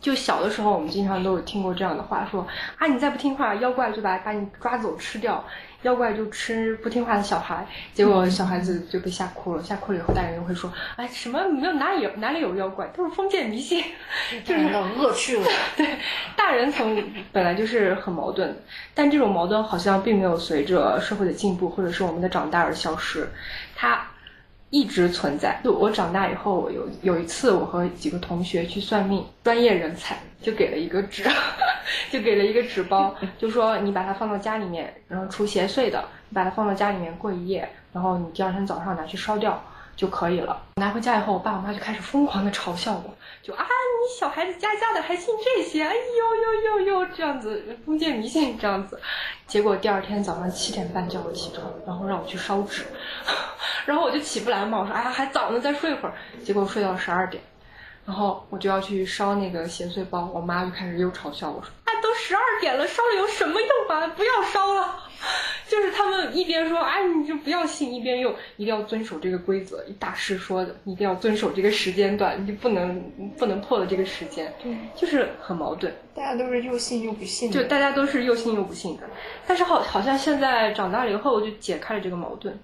[0.00, 2.46] 就小的时候，我们经常都有听过这样的话，说
[2.78, 5.44] 啊，你再不听话，妖怪就把把你抓走吃掉，
[5.82, 7.66] 妖怪就吃不听话的小孩。
[7.92, 13.84] 结果小孩子就被吓哭了，吓哭了以后，大人又会说，哎，什么没有哪里有哪里有妖怪，都是封建迷信。
[14.44, 15.44] 这人的恶趣味，
[15.76, 15.86] 对，
[16.34, 18.56] 大人从本来就是很矛盾，
[18.94, 23.28] 但这种矛盾好像并没有随着社会的进步或者是我们的长大而消失，
[23.76, 24.06] 它
[24.70, 25.60] 一直存在。
[25.62, 31.24] 就我长大以后，我有有一次，我和几个同学去算命，专业人才就给了一个纸，
[32.10, 39.62] 就给了一个纸包，就说你把它放到家里面，然后除邪祟的，你把它放到家里面过一夜，然后你第二天早上拿去烧掉。
[40.00, 40.58] 就可以了。
[40.76, 48.98] 拿回家以后，我爸我妈就开始疯狂的嘲笑我，就啊，你小孩子家家的还信这些，哎呦呦呦呦，这样子封建迷信这样子。
[49.46, 52.86] 结果第二天早上七点半叫我起床，然后让我去烧纸，
[53.84, 56.14] 然后我就起不来嘛，我说哎呀还早呢，再睡会儿。
[56.42, 57.42] 结果睡到十二点，
[58.06, 64.06] 然后我就要去烧那个咸碎包，我妈就开始又嘲笑我说，哎都十二点了，烧了有什么用啊？
[64.16, 65.09] 不要烧了。
[65.68, 69.84] 就是他们一边说哎你就不要信，一边又一定要遵守这个规则。
[69.98, 73.00] 大师说的，一定要遵守这个时间段，你就不能
[73.38, 74.52] 不能破了这个时间。
[74.62, 75.92] 对，就是很矛盾。
[76.14, 77.62] 大家都是又信又不信的。
[77.62, 79.02] 就大家都是又信又不信的，
[79.46, 82.58] 但是好好像现在长大了以后，我就解开了这个矛盾。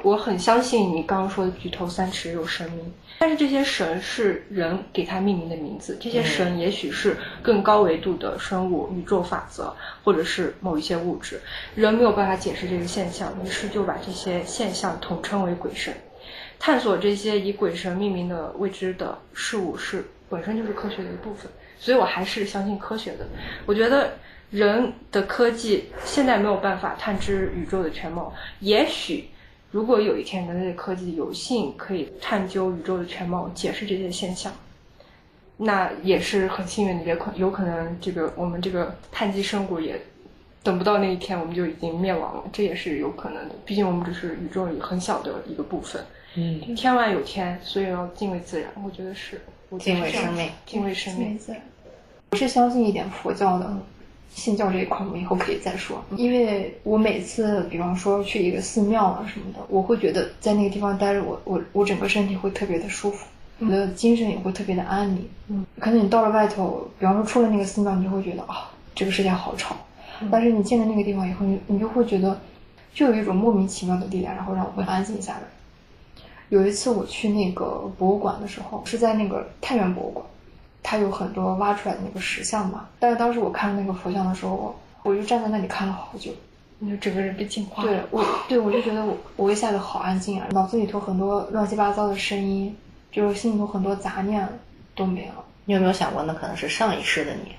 [0.00, 11.40] 我很相信你刚刚说的举头三尺有神明，但是这些神是人给他命名的名字，这些神也许是更高维度的生物、宇宙法则，或者是某一些物质，
[11.76, 15.94] 人没有办法解释这个现象，于是就把这些现象统称为鬼神。
[16.58, 23.26] 探索这些以鬼神命名的未知的事物是本身就是科学的一部分，所以我还是相信科学的。
[23.66, 24.14] 我觉得
[24.50, 29.28] 人的科技现在没有办法探知宇宙的全貌，也许。
[29.72, 34.52] 如果有一天人类的科技有幸可以探究宇宙的全貌，解释这些现象，
[35.56, 39.98] 那也是很幸运的，也可有可能这个我们这个碳基生物也
[40.62, 43.54] 等不到那一天，我们就已经灭亡了，这也是有可能的。
[43.64, 46.04] 毕竟我们只是宇宙里很小的一个部分。
[46.34, 48.70] 嗯，天外有天，所以要敬畏自然。
[48.84, 49.40] 我觉得是
[49.80, 51.40] 敬畏生命，敬畏生命。
[52.30, 53.74] 我是相信一点佛教的。
[54.34, 56.02] 信教这一块，我们以后可以再说。
[56.16, 63.26] 因为我每次，比方说去一个寺庙啊什么的，我会觉得在那个地方待着，我我我整个身体会特别的舒服，
[63.58, 65.28] 我的精神也会特别的安宁。
[65.48, 69.76] 嗯，可能你到了外头，比方说出了那个寺庙，你就会觉得啊，这个世界好吵。
[70.30, 72.40] 但是你进了那个地方以后，你你就会觉得，
[72.94, 75.40] 就有一种莫名其妙的力量，然后让我会安静下来。
[76.48, 80.24] 有一次我去那个博物馆的时候，是在那个太原博物馆。
[80.82, 86.30] 它有很多挖出来的那个石像嘛，但是当时我看那个佛像的时候，我就站在那里看了好久，
[86.78, 87.88] 你就整个人被净化了。
[87.88, 92.76] 对，我对我就觉得我我一下子好安静啊，脑子里头很多乱七八糟的声音，
[93.10, 94.46] 就是心里头很多杂念
[94.94, 95.44] 都没了。
[95.64, 97.54] 你有没有想过，那可能是上一世的你？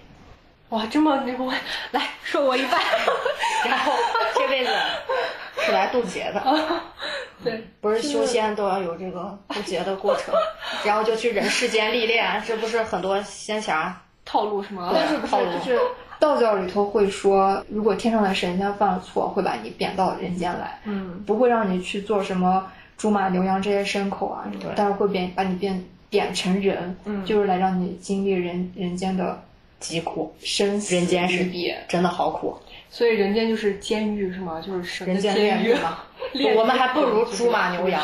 [0.69, 1.51] 哇，这么牛！
[1.91, 2.81] 来说我一半，
[3.69, 3.93] 然后
[4.35, 4.71] 这辈子
[5.59, 6.41] 是来渡劫的。
[7.43, 10.33] 对，不是修仙都要有这个渡劫的过程，
[10.85, 14.01] 然后就去人世间历练，这不是很多仙侠？
[14.25, 14.91] 套路什么？
[14.93, 15.33] 但是不是？
[15.59, 15.79] 就是
[16.19, 22.65] 道教里头会说，如果天上的神仙犯了错，会把你贬到人间来，嗯，不会让你去做什么
[22.97, 29.41] 猪马牛羊这些牲口啊，但是会贬把你变贬成人，嗯，就是来让你经历人人间的。
[29.79, 31.45] 疾苦，生死人间是
[31.89, 32.57] 真的好苦，
[32.93, 34.61] 所以人间就是监狱是吗？
[34.63, 35.97] 就是神的监狱吗？
[36.55, 37.99] 我们还不如猪马牛羊。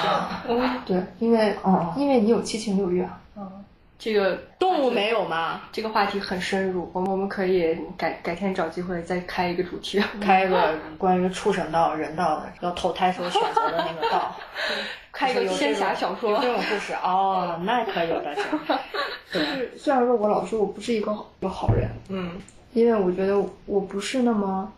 [0.83, 3.21] 对，因为哦，因为你有七情六欲啊。
[3.37, 3.47] 嗯，
[3.99, 5.61] 这个动物没有吗？
[5.71, 14.35] 这个话题很深入，我们我们可以改改天找机会再开一个主题， 开一个关于畜生道、人道的，要投胎时候选择的那个道。
[15.13, 18.41] 开一个仙侠小说，有这种故事哦，那可有的是。
[19.31, 22.31] 就是虽然说我老说我不是一个一个好人，嗯，
[22.73, 24.71] 因为我觉得我不是那么，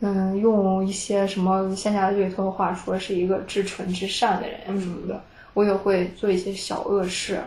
[0.00, 5.22] 嗯，用一些什么仙侠里头的话说，是一个至纯至善的人什么的。
[5.54, 7.40] 我也会做一些小恶事，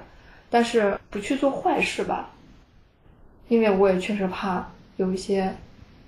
[0.49, 2.29] 但是不去做坏事吧，
[3.47, 5.53] 因为我也确实怕有一些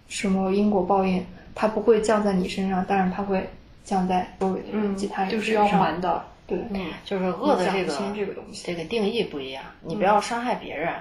[0.08, 3.48] 什么因果报应，它不会降在你身上，但是它会。
[3.86, 10.92] 降在周围的人其他人就是要还的，对，嗯，就是恶的这个这个东西，这个定义不一样，你不要伤害别人。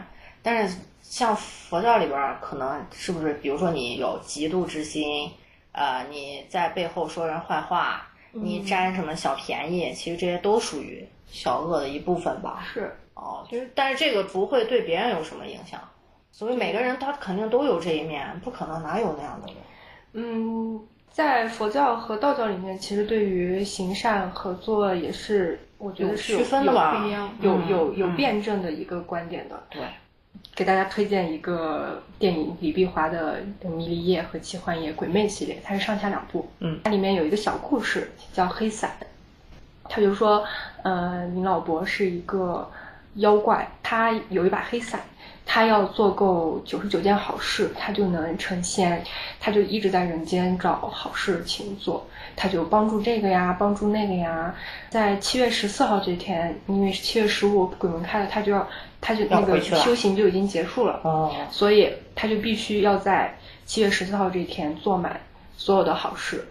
[0.44, 5.28] 但是像佛教里边，可能是不是，比如说你有嫉妒之心，
[5.72, 12.62] 呃，你在背后说人坏话，你占什么小便宜，其实这些都属于小恶的一部分吧？
[12.72, 15.80] 是，哦，就是，但是这个不会对别人有什么影响，
[16.30, 19.56] 所以每个人他肯定都有这一面，不可能哪有那样的人？
[20.12, 20.80] 嗯。
[21.14, 27.06] 在佛教和道教里面，其实对于行善合作也是，我觉得是有区分的吧，
[27.40, 29.62] 有有有辩证的一个观点的。
[29.70, 29.80] 对，
[30.54, 36.48] 给大家推荐一个电影，李碧华的《迷离夜》和《奇幻夜》鬼魅系列，它是上下两部。
[36.60, 38.90] 嗯，它里面有一个小故事叫黑伞，
[39.88, 40.44] 他就说，
[40.82, 42.70] 呃，你老伯是一个
[43.14, 45.00] 妖怪，他有一把黑伞。
[45.46, 49.04] 他要做够九十九件好事，他就能成仙。
[49.38, 54.54] 他就一直在人间找好事情做，他就帮助这个呀，帮助那个呀。
[54.88, 58.66] 在七月十四号这天，因为是七月十五鬼门开了，他就要，
[59.04, 60.98] 他就那个修行就已经结束了。
[61.04, 61.30] 哦。
[61.50, 63.36] 所以他就必须要在
[63.66, 65.20] 七月十四号这一天做满
[65.58, 66.42] 所有的好事，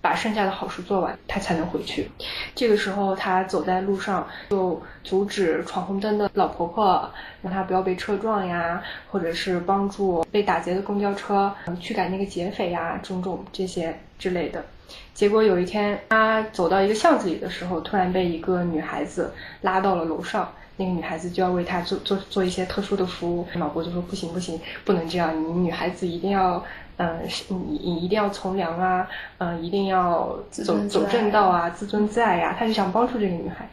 [0.00, 2.10] 把剩下的好事做完，他才能回去。
[2.54, 7.10] 这个时候，他走在路上，就阻止闯红灯的老婆婆，
[7.42, 14.64] 让她不要被车撞呀，或者是帮助被打劫的公交车驱赶那个劫匪呀，种种这些之类的。
[15.12, 20.50] 结果有一天，他走到一个巷子里的时候，突然被一个女孩子拉到了楼上。
[20.78, 26.64] 那个女孩子就要为他做做做一些特殊的服务，老伯就说不行不行，不能这样，你女孩子一定要，
[26.98, 32.54] 嗯，你你一定要从良啊，嗯，一定要走走正道啊，自尊自爱呀。
[32.56, 33.68] 他就想帮助这个女孩，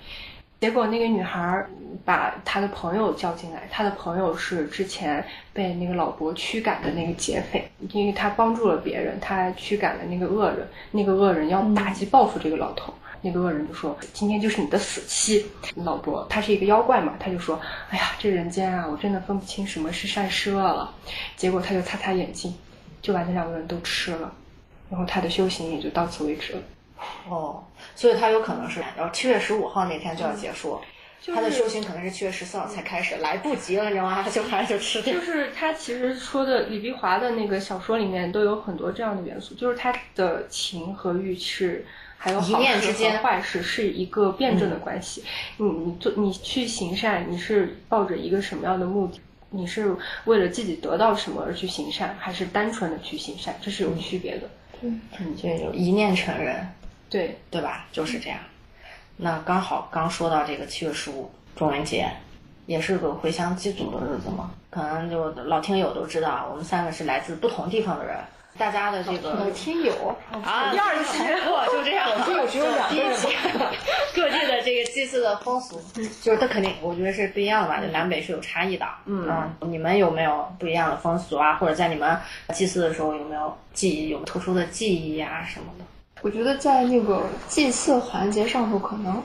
[0.59, 1.63] 结果那个女孩
[2.03, 12.91] 把她的朋友叫进来，她的朋友是之前被那个老伯驱赶的那个劫匪，因为他帮助了别人，他驱赶了那个恶人，那个恶人要打击报复这个老头。
[13.25, 15.43] 那个恶人就说：“今天就是你的死期，
[15.77, 17.59] 老伯，他是一个妖怪嘛，他就说：
[17.89, 20.93] 哎呀，这人间啊，我真的分不清什么是善是恶了。
[21.35, 22.53] 结果他就擦擦眼睛，
[23.01, 24.31] 就把那两个人都吃了，
[24.91, 26.59] 然后他的修行也就到此为止了。
[27.27, 27.63] 哦，
[27.95, 30.79] 所以他有可能是，然后七月十五号那天就要结束，
[31.33, 34.21] 他的修行可能是七月十四号才开始，来不及了，你知道吗？
[34.21, 35.15] 他 就反正就吃掉。
[35.15, 41.83] 就是他其实说的李碧华的那个小说里面都有很多这样的元素，就是他的情和欲是。
[42.25, 45.23] 还有好事和坏事是一个辩证的关系。
[45.57, 49.21] 你你做你去行善，你是抱着一个什么样的目的？
[49.51, 53.55] 你是为了自己得到什么而去行善，还是单纯的去行善？
[53.61, 54.49] 这是有区别的。
[54.81, 54.99] 嗯，
[55.37, 56.67] 就一念成人，
[57.11, 57.85] 对对吧？
[57.91, 58.39] 就是这样。
[59.17, 62.09] 那刚好刚说到这个七月十五中元节，
[62.65, 64.49] 也是个回乡祭祖的日子嘛。
[64.71, 68.17] 可能就老听友都知道，我们三个是来自不同地方的人。
[68.57, 69.93] 大家的这个听友
[70.31, 72.07] 啊，第二期不就这样？
[72.23, 73.13] 听友只有两个人。
[74.15, 75.77] 各地的这个祭祀的风俗，
[76.21, 77.81] 就是它肯定，我觉得是不一样的吧？
[77.81, 78.85] 就南北是有差异的。
[79.05, 79.27] 嗯，
[79.61, 81.55] 你们有没有不一样的风俗啊？
[81.55, 82.17] 或者在你们
[82.53, 85.83] 祭祀的时候有没有记忆，有特殊的记忆啊什么的？
[86.21, 89.21] 我觉得在那个祭祀环节上头，可能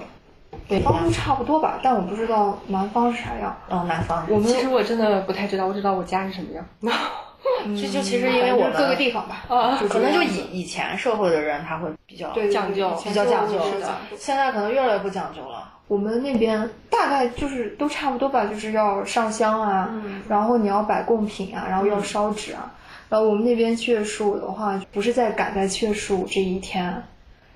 [0.67, 3.57] 北方都差不多吧，但我不知道南方是啥样。
[3.69, 4.27] 哦，南方。
[4.29, 6.67] 我们其实我真的不太知道，我知道我家是什么样。
[7.77, 9.45] 这就其实因为我们各个地方吧，
[9.89, 13.59] 可能就以以前社会的人他会比较讲究，比较讲究。
[14.19, 15.73] 现在可能越来越不讲究了。
[15.89, 19.91] 我们那边大概就是都差不多吧，就是要上香啊，
[20.29, 22.73] 然后你要摆贡品啊，然后要烧纸啊。
[23.09, 27.03] 然后我们那边七月十五的话，不是在赶在七月十五这一天，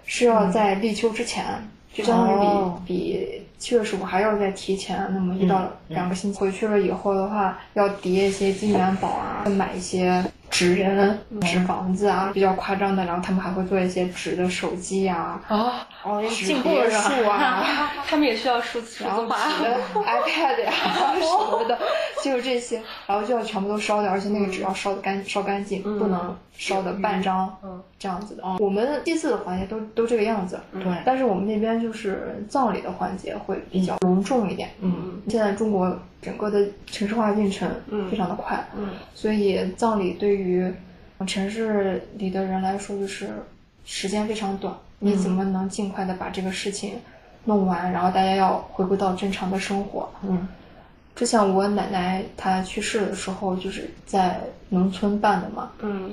[0.05, 1.45] 是要在立秋之前，
[1.93, 3.44] 就相当于比比。
[3.59, 10.25] 七月十五还要再提前那么一到两个星期，回去了以后的话，要叠一些金元宝啊，买一些。
[10.51, 20.73] 纸人、纸房子啊，比较夸张的，然后他们还会做一些纸的手机呀，啊，哦，进步了树啊， 他们也需要数字，然后纸的 iPad 呀
[21.19, 21.77] 什么的，
[22.23, 28.43] 就是这些，然后就要全部都烧掉，而且那个纸要烧的干烧干净，不能烧的半张，嗯，这样子的。
[28.59, 35.99] 我们祭祀的环节都都这个样子，对，但是我们那边就是葬礼的环节会比较隆重一点，嗯，现在中国。
[36.23, 37.71] 整个的城市化进程
[38.11, 38.89] 非常的快，嗯。
[39.15, 40.73] 所以葬礼对于
[41.27, 43.29] 城市里的人来说就是
[43.85, 44.75] 时间非常短。
[45.01, 46.95] 你怎么能尽快的把这个事情
[47.45, 50.09] 弄完，然后大家要回归到正常的生活？
[50.23, 50.49] 嗯，
[51.15, 54.41] 之前我奶奶她去世的时候就是在
[54.71, 56.11] 农村办的嘛，嗯，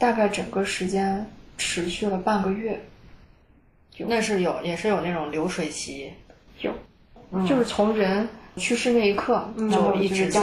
[0.00, 1.24] 大概整个时间
[1.56, 2.80] 持续了半个月。
[3.98, 6.10] 那是有，也是有那种流水席，
[6.60, 6.72] 有，
[7.46, 8.28] 就是从人。
[8.56, 10.42] 去世那一刻，就一直家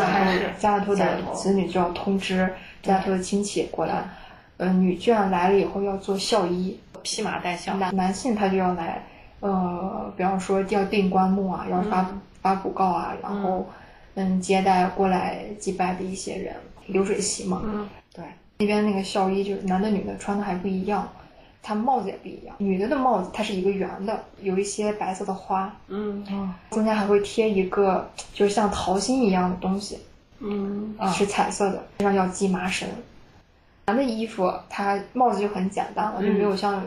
[0.57, 2.49] 家里头的子女就要通知
[2.81, 4.09] 家里头的亲戚过来。
[4.55, 7.75] 呃，女眷来了以后要做孝衣，披麻戴孝。
[7.75, 9.05] 男男性他就要来，
[9.41, 12.09] 呃，比方说要订棺木啊，要发
[12.41, 13.67] 发布告啊，然后
[14.15, 16.55] 嗯接待过来祭拜的一些人，
[16.87, 17.61] 流水席嘛。
[18.17, 18.25] 嗯，对，
[18.59, 21.07] 那边那个校衣就是男的女的穿的还不一样。
[21.63, 26.25] 他帽子也不一样，女的的帽子它是一个圆的，有一些白色的花，嗯，
[26.71, 29.99] 中间还会贴一个就是像桃心一样的东西，
[30.39, 32.87] 嗯，是彩色的，身上要系麻绳。
[33.87, 36.81] 男的衣服它帽子就很简单了，就没有像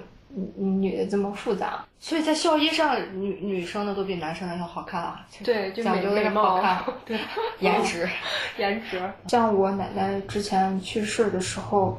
[0.56, 1.84] 女的这么复杂。
[1.98, 5.26] 所以在校衣上，女女生的都比男生的要好看啊。
[5.44, 7.18] 对，就讲究那个好看， 对，
[7.58, 8.08] 颜值，
[8.58, 9.00] 颜值。
[9.28, 11.98] 像我奶奶之前去世的时候。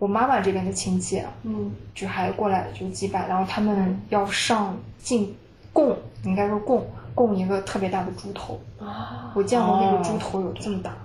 [0.00, 5.36] 我妈妈这边的亲戚，嗯，就还过来就祭拜，然后他们要上进
[5.74, 6.82] 供，应该说供
[7.14, 10.96] 供一个特别大的猪头啊，我见过那个猪头有这么大，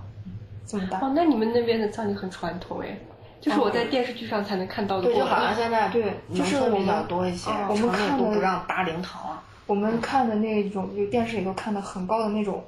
[0.66, 1.00] 这么大。
[1.02, 2.98] 哦，那你们那边的葬礼很传统哎，
[3.46, 5.04] 就是我在电视剧上才能看到的。
[5.04, 9.44] 对，就好像现在对，就是比较多一些，我们看的都不让搭灵堂啊。
[9.68, 12.64] 我们看的那种，就电视里头看的很高的那种，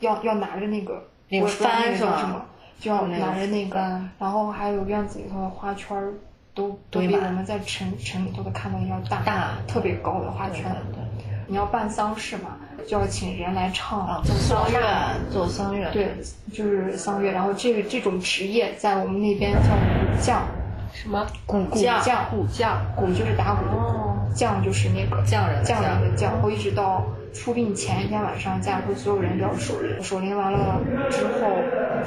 [0.00, 2.46] 要要拿着那个那个幡是吗？
[2.80, 3.78] 就要拿着那个，
[4.18, 6.14] 然后还有院子里头的花圈儿，
[6.54, 10.64] 都都比我们在城城里头的看到的要大，大特别高的花圈。
[11.46, 12.56] 你要办丧事嘛，
[12.86, 16.08] 就要请人来唱啊，做唢丧乐呐，做丧乐，对，
[16.52, 17.30] 就是丧乐。
[17.30, 20.42] 然后这个这种职业在我们那边叫鼓匠，
[20.92, 22.78] 什么鼓鼓匠匠，鼓匠？
[22.96, 26.32] 鼓就是打鼓的哦鼓，匠就是那个匠人匠匠人的匠。
[26.32, 31.48] 然后一直到出殡前一天晚上，家里头所有人都要守灵，守灵完了之后，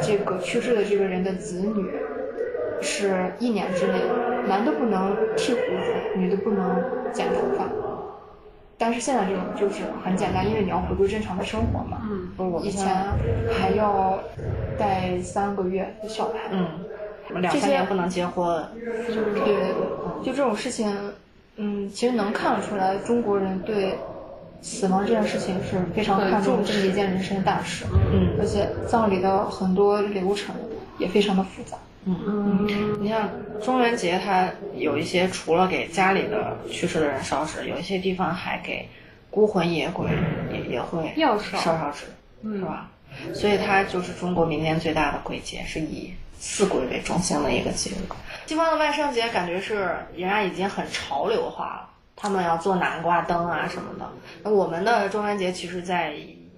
[0.01, 1.89] 这个去世的这个人的子女
[2.81, 3.93] 是一年之内，
[4.47, 7.65] 男的不能剃胡子，女的不能剪头发。
[8.77, 12.01] 但是现在这种就是很简单，因为你要回归正常的生活嘛。
[12.03, 12.93] 嗯，我以前
[13.57, 14.19] 还要
[14.77, 16.33] 带三个月的小孩。
[16.51, 16.67] 嗯，
[17.41, 19.75] 两三年不能结婚，对对对，
[20.23, 20.93] 就这种事情，
[21.55, 23.95] 嗯，其实能看得出来，中国人对
[24.61, 27.85] 死亡这件事情是非常看重的，这是一件人生大事。
[28.11, 30.53] 嗯而且葬礼的很多流程
[30.99, 31.77] 也非常的复杂。
[32.05, 32.67] 嗯，
[33.01, 33.29] 你像
[33.63, 38.87] 中元节，它有一些除了给家里的去世的人烧纸，有一些地方还给
[39.31, 40.09] 孤魂野鬼
[40.53, 42.05] 也也会要烧烧烧纸，
[42.43, 42.91] 嗯是吧？
[43.33, 47.95] 所以它就是中国民间最大的鬼节，是以四鬼为中心的一个节日。
[48.45, 54.07] 西方的万圣节感觉是人家已经很潮流化了，他们要做南瓜灯啊什么的。
[54.43, 56.13] 那我们的中元节其实在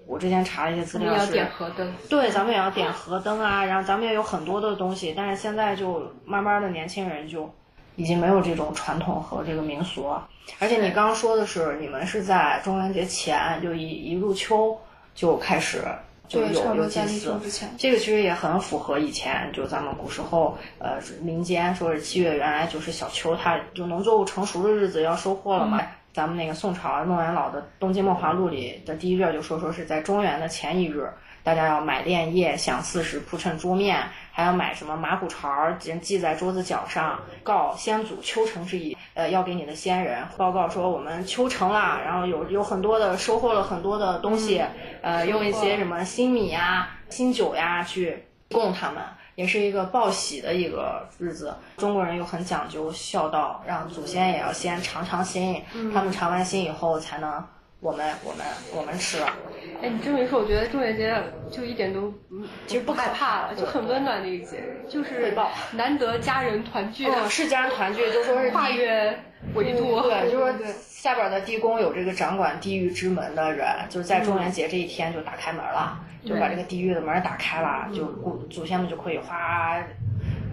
[0.07, 1.93] 我之前查了一些资料是要点河灯。
[2.09, 7.53] 对，咱们也要点河灯啊，然后咱们也有很多的东西，但是现在就慢慢的年轻人就
[7.97, 10.27] 已经没有这种传统和这个民俗了。
[10.59, 14.77] 而且你刚刚说的是，你们是在中元节前就一一入秋
[15.13, 15.83] 就开始
[16.27, 17.37] 就有有祭祀。
[17.77, 25.81] 这个其实也很符合以前就咱们古时候呃民间说是七月原来就是小秋，它就农作物成熟的日子要收获了嘛。
[26.17, 31.07] 咱们那个宋朝孟元老的《东京梦华录》里的第一卷就说说是在中元的前一日，
[31.43, 38.97] 大家要买炼液、享四时、铺陈桌面，还要买什么马骨槽儿，系在桌子角上，告先祖秋成之意。
[39.13, 44.63] 呃，要给你的先人报告说我们秋成啦，然后有有很多的收获了很多的东西，
[45.03, 49.03] 呃，用一些什么新米呀、新酒呀去供他们。
[49.37, 55.61] 也是一个报喜的一个日子，中国人又很讲究孝道，让祖先也要先尝尝新，
[55.93, 57.31] 他们尝完心以后才能
[57.79, 59.17] 我们我们我们吃。
[59.81, 61.15] 哎，你这么一说，我觉得中元节
[61.51, 65.33] 就一点都嗯其实不可害怕了，就很温暖的一个节日，就是
[65.73, 69.15] 难得家人团聚，嗯，是家人团聚，就说是跨越
[69.53, 79.77] 维度，对， 就是说下边的地宫有这个掌管地狱之门的人，就是在中元节这一天就打开门了，就把这个地狱的门打开了，就古祖先们就可以哗，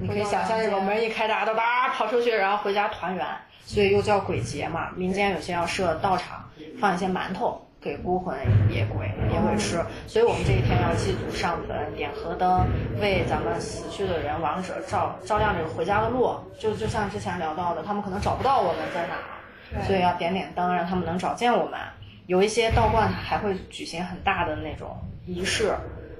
[0.00, 3.26] 你可以想象这种门一开，大家都叭跑出去，然后回家团圆，
[3.64, 4.90] 所以又叫鬼节嘛。
[4.96, 6.44] 民间有些要设道场，
[6.80, 7.60] 放一些馒头。
[7.84, 8.34] 给孤魂
[8.70, 12.66] 野鬼也会吃，所以我们这一天要祭祖上坟、点河灯，
[12.98, 16.34] 为咱们死去的人亡者照照亮这个回家的路。
[16.58, 21.78] 就就像之前聊到的，他们可能找不到我们在哪，所以要点点灯，让他们能找见我们。
[22.26, 24.96] 有一些道观还会举行很大的那种
[25.26, 25.74] 仪式，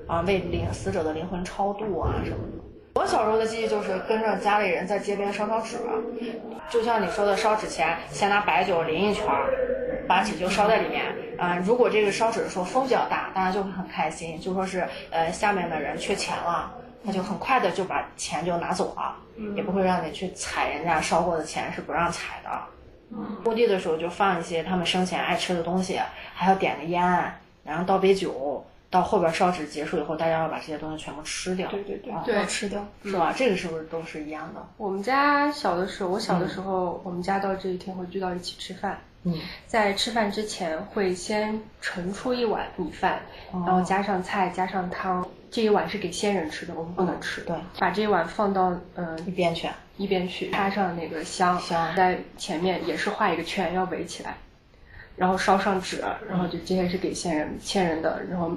[0.07, 2.64] 啊，为灵死者的灵魂超度啊什么的。
[2.95, 5.79] 我小时候的记忆就是跟着家里人在街边烧烧纸，
[6.71, 9.53] 就像你说的，烧纸钱先拿白酒淋一圈儿，
[10.07, 11.05] 把纸就烧在里面。
[11.37, 16.73] 啊、如果这个烧纸的时候风比较大，大家就会很开心，就说是呃下面的人缺钱了，
[17.05, 19.17] 他就很快的就把钱就拿走了，
[19.57, 22.51] 也不会让你去踩人家烧过的钱，是不让踩的。
[23.45, 26.01] 墓地的时候就放一些他们生前爱吃的东西，
[26.33, 27.03] 还要点个烟，
[27.65, 28.65] 然后倒杯酒。
[28.95, 31.69] 到后边烧纸结束以后，大家要把这些东西全部吃掉。
[31.69, 32.87] 对对对要吃掉。
[33.03, 33.35] 是吧？
[33.37, 34.65] 这个是不是都是一样的？
[34.77, 39.01] 我们家小的时候，我小的时候，我们家到这一天会聚到一起吃饭。
[39.25, 39.37] 嗯，
[39.67, 43.21] 在吃饭之前会先盛出一碗米饭，
[43.53, 45.27] 然后加上菜，加上汤。
[45.51, 47.41] 这一碗是给先人吃的，我们不能吃。
[47.41, 49.69] 对，把这一碗放到嗯、一边去。
[49.97, 54.37] 一边去，插上那个香，香在前面也是画一个圈，要围起来，
[55.17, 58.51] 然后烧上纸，然后就这些是给先人先人的，然后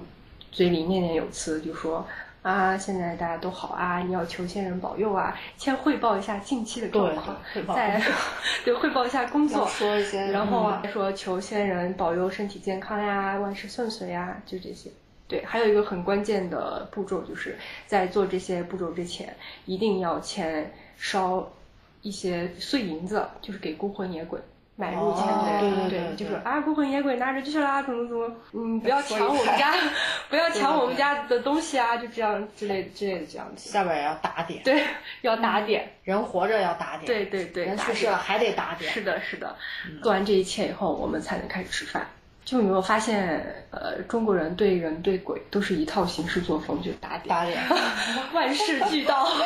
[0.52, 2.06] 嘴里念念有词，就说
[2.41, 7.36] 啊，现在大家都好啊，你要求仙人保佑啊，先汇报一下近期的状况，
[7.76, 8.02] 再
[8.64, 14.89] 对汇报一下工作，说一些，然后啊说求仙人保佑身体健康呀，万事顺遂呀，就这些。
[15.28, 19.36] 对，还有一个很关键的步骤，就是在做这些步骤之前，
[19.66, 21.52] 一定要先烧
[22.02, 24.39] 一些碎银子，就是给孤魂野鬼
[24.78, 25.26] 买入钱。
[25.60, 29.74] 对对对对，就是啊，孤魂野鬼拿着去啦，怎么怎么，嗯，不要抢我们家，
[30.30, 33.70] 不要抢我们家的东西啊，就这样之类的之类的这样子。
[33.70, 34.82] 下边也要打点，对，
[35.22, 35.92] 要打点。
[36.04, 38.90] 人活着要打点，对对对，人去世了还得打点。
[38.94, 39.56] 是的，是的。
[40.02, 42.08] 做完这一切以后，我们才能开始吃饭。
[42.46, 47.62] 就有没有发现，呃，中国人对人对鬼都是一套行事作风，就是打点，打 点，
[48.34, 49.28] 万事俱到。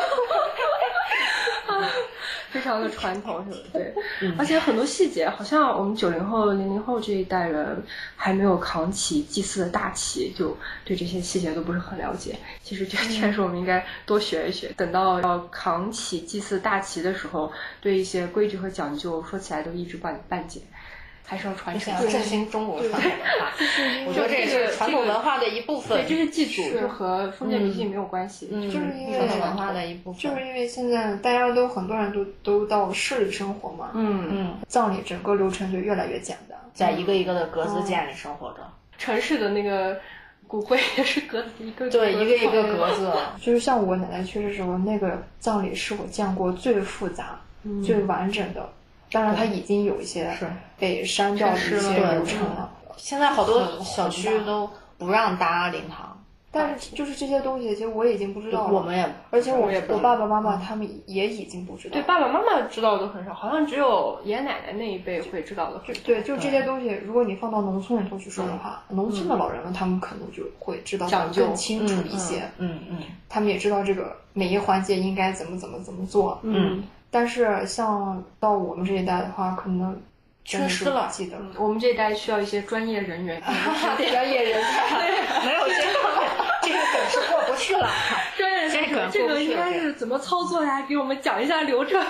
[2.51, 3.57] 非常的传统，是吧？
[3.73, 7.81] 对，嗯而且很多细节，好像我们九零后、零零后这一代人
[8.15, 12.35] 还没有扛起祭祀的大旗，就对这些细节都不是很了解。
[12.61, 14.71] 其实这确实我们应该多学一学。
[14.75, 20.61] 等到要扛起祭祀大旗的时候，对一些规矩和讲究说起来都一知半半解，
[21.31, 22.03] 还是要传承想。
[22.03, 23.53] 要振兴中国传统文化，
[24.05, 26.09] 我觉得这也是传统文化的一部分对，。
[26.09, 28.49] 这是祭祖，这和封建迷信没有关系。
[28.51, 30.21] 嗯，就是因为传统文化的一部分。
[30.21, 36.57] 就是因为现在大家都很多人都都到市里生活嘛，嗯，嗯，葬礼整个流程就越来越简单。
[36.73, 38.57] 在一个一个的格子间里生活着。
[38.97, 39.97] 城市的那个
[40.47, 43.09] 骨灰也是格子一个对，一个一个格子。
[43.39, 47.39] 就是像我奶奶去世时候，那个葬礼是我见过最复杂、
[47.85, 48.69] 最完整的。
[49.11, 50.47] 当然，它已经有一些是
[50.79, 52.71] 被删掉的一些流程了。
[52.97, 56.17] 现在好多小区都不让搭灵堂，
[56.51, 58.73] 但是就是这些东西，其实我已经不知道了。
[58.73, 61.93] 我们也，而且我我也我爸爸妈妈他们也已经不知道。
[61.93, 66.03] 对，爸爸妈妈知道的都很少，好像只有爷爷奶奶那一辈会知道的很多。
[66.03, 72.97] 对，就这些东西，如果你放到农村里头去说的话，农村的老人们他们可能就会知道的更清楚一些，嗯嗯
[73.27, 76.39] 他们也知道这个每一环节应该怎么怎么怎么做。
[76.43, 80.01] 嗯，但是像到我们这一代的话，可能
[80.45, 81.37] 缺失了记得。
[81.57, 84.97] 我们这一代需要一些专业人员， 专业人才，
[85.45, 86.29] 没有这方面，
[86.63, 87.89] 这个梗是过不去了。
[88.37, 90.81] 专业这个这个应该是怎么操作呀？
[90.87, 92.01] 给我们讲一下流程。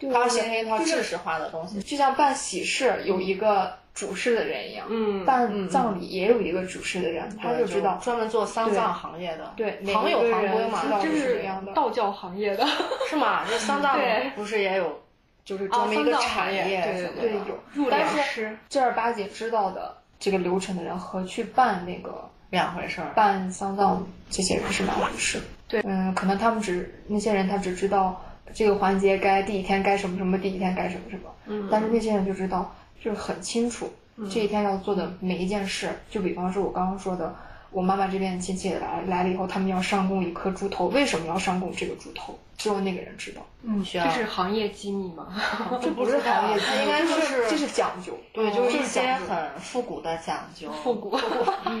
[0.00, 1.80] 它要形成一套知识化的东西。
[1.80, 7.98] 就像办喜事有一个主事的人一样，嗯办葬礼也有一个主事的人，他就知道。
[8.00, 12.64] 专门做丧葬行业的，对每行有行规嘛，这是是这样的道教行业的，
[13.10, 13.44] 是吗？
[13.48, 13.98] 这丧葬
[14.36, 15.00] 不是也有，
[15.44, 18.56] 就是专门一个产业行业什么的对有入但是。
[18.68, 23.08] 正儿八经知道的这个流程的人和去办那个两回事儿。
[23.16, 25.40] 办丧葬这些人是两回事。
[25.66, 28.24] 对嗯，可能他们只那些人他只知道
[28.54, 33.90] 这个环节该第一天该什么什么，第一天该什么什么，嗯但是那些人就知道就是很清楚
[34.30, 35.90] 这一天要做的每一件事。
[36.10, 37.34] 就比方说我刚刚说的。
[37.70, 42.34] 我妈妈这边亲戚来来了以后，他们要上供一颗猪头，为什么要上供这个猪头？
[42.56, 45.28] 只有那个人知道，嗯，需要这是行业机密吗？
[45.78, 51.14] 这不是行业，它应该是这是讲究，对，就是一些很复古的讲究，复古。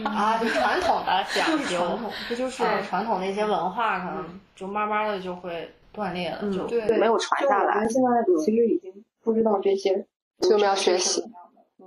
[0.04, 7.88] 啊，就传统的讲究， 传统，这就是啊传统的一些文化，可能就慢慢的就会断裂了，就对没有传下来。
[7.88, 8.92] 现在其实已经
[9.24, 10.04] 不知道这些，
[10.40, 11.22] 所以我们要学习。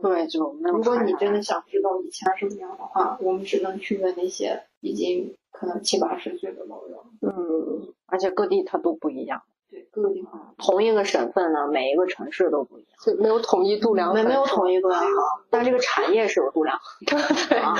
[0.01, 6.97] 对，就如果你真的想知道以前是什么样的话，我们只能去问那些已经可能七八十岁的老人。
[7.21, 15.13] 嗯，而且各地它都不一样，对，各个地方同一个省份呢，每一个城市都不一样，就没有统一度量衡，没没有统一度量衡，
[15.51, 17.75] 但这个产业是有度量衡的， 对啊，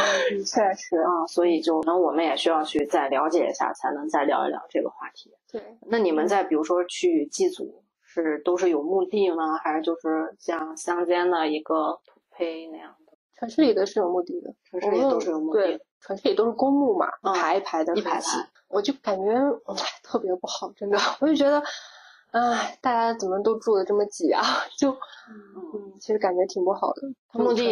[0.46, 5.32] 确实啊，所以就可能我们也需要去再了解一下，才能再聊一聊这个话题。
[5.52, 5.60] 对。
[5.88, 13.14] 那你们在比如说去祭祖，是都是有墓地呢，还是就是像乡间的一个土坯那样的？
[13.36, 18.22] 城市里的是有墓地的，城市里都是有墓地对，城市里都是公墓嘛，嗯一排一排的，一排排，
[18.68, 21.64] 我就感觉唉特别不好，真的，我就觉得，
[22.32, 24.44] 唉，大家怎么都住的这么挤啊？
[24.78, 27.02] 就，嗯，其实感觉挺不好的。
[27.34, 27.64] 墓地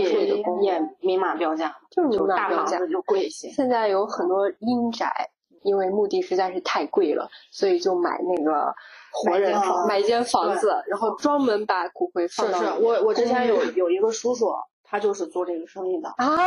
[0.62, 3.50] 也明码标价，就是明码大标价房子就贵一些。
[3.50, 5.30] 现在有很多阴宅，
[5.64, 8.74] 因为墓地实在是太贵了，所以就买那个
[9.12, 14.48] 活人买间房买一间房子，然后专门把骨灰放到是是，我我之前有有一个叔叔，
[14.84, 16.10] 他就是做这个生意的。
[16.18, 16.38] 啊，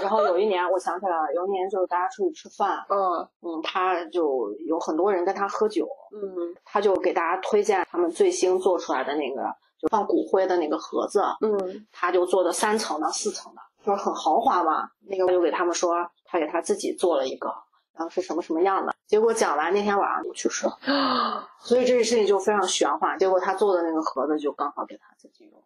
[0.00, 9.42] 然后有一年，我想起来了，有一年就是大家出去吃饭， 嗯嗯，他就有很多人跟他喝酒，嗯他就给大家推荐他们最新做出来的那个
[9.80, 14.88] 就放骨灰的那个盒子，嗯他就做的三层的、四层的，就是很豪华嘛。
[15.06, 15.94] 那个我就给他们说，
[16.24, 17.52] 他给他自己做了一个，
[17.94, 18.94] 然后是什么什么样的。
[19.06, 23.18] 结果讲完那天晚上就去世了，所以这个事情就非常玄幻。
[23.18, 25.62] 结果他做的那个盒子就刚好给他自己用，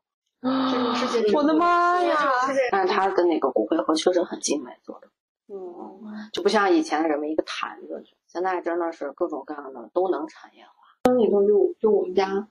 [0.71, 2.17] 这个世界我的妈呀！
[2.71, 5.09] 但是他的那个骨灰盒确实很精美做的。
[5.51, 10.73] 嗯，就不像以前的人们一个坛子，现在真的是各种各样的都能产业化。
[11.05, 12.49] 村里头就就我们家，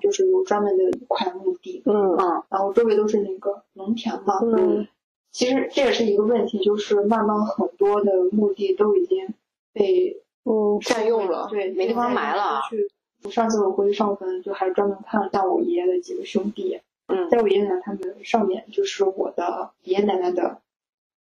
[0.00, 4.38] 就是有专门的一块墓地，嗯嗯，然后周围都是那个农田嘛。
[4.40, 4.86] 嗯，
[5.30, 9.34] 其实这也是一个问题，就是慢慢很多的墓地都已经
[9.72, 11.46] 被嗯，占用了。
[11.50, 20.62] 对，没地方埋了去上次我回去上坟，就还专门看了下我爷爷的几个兄弟，嗯在我爷爷奶奶他们上面就是我的爷爷奶奶的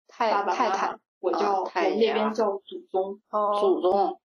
[0.07, 4.17] 太爸爸太太我叫、我那边叫祖宗，哦祖宗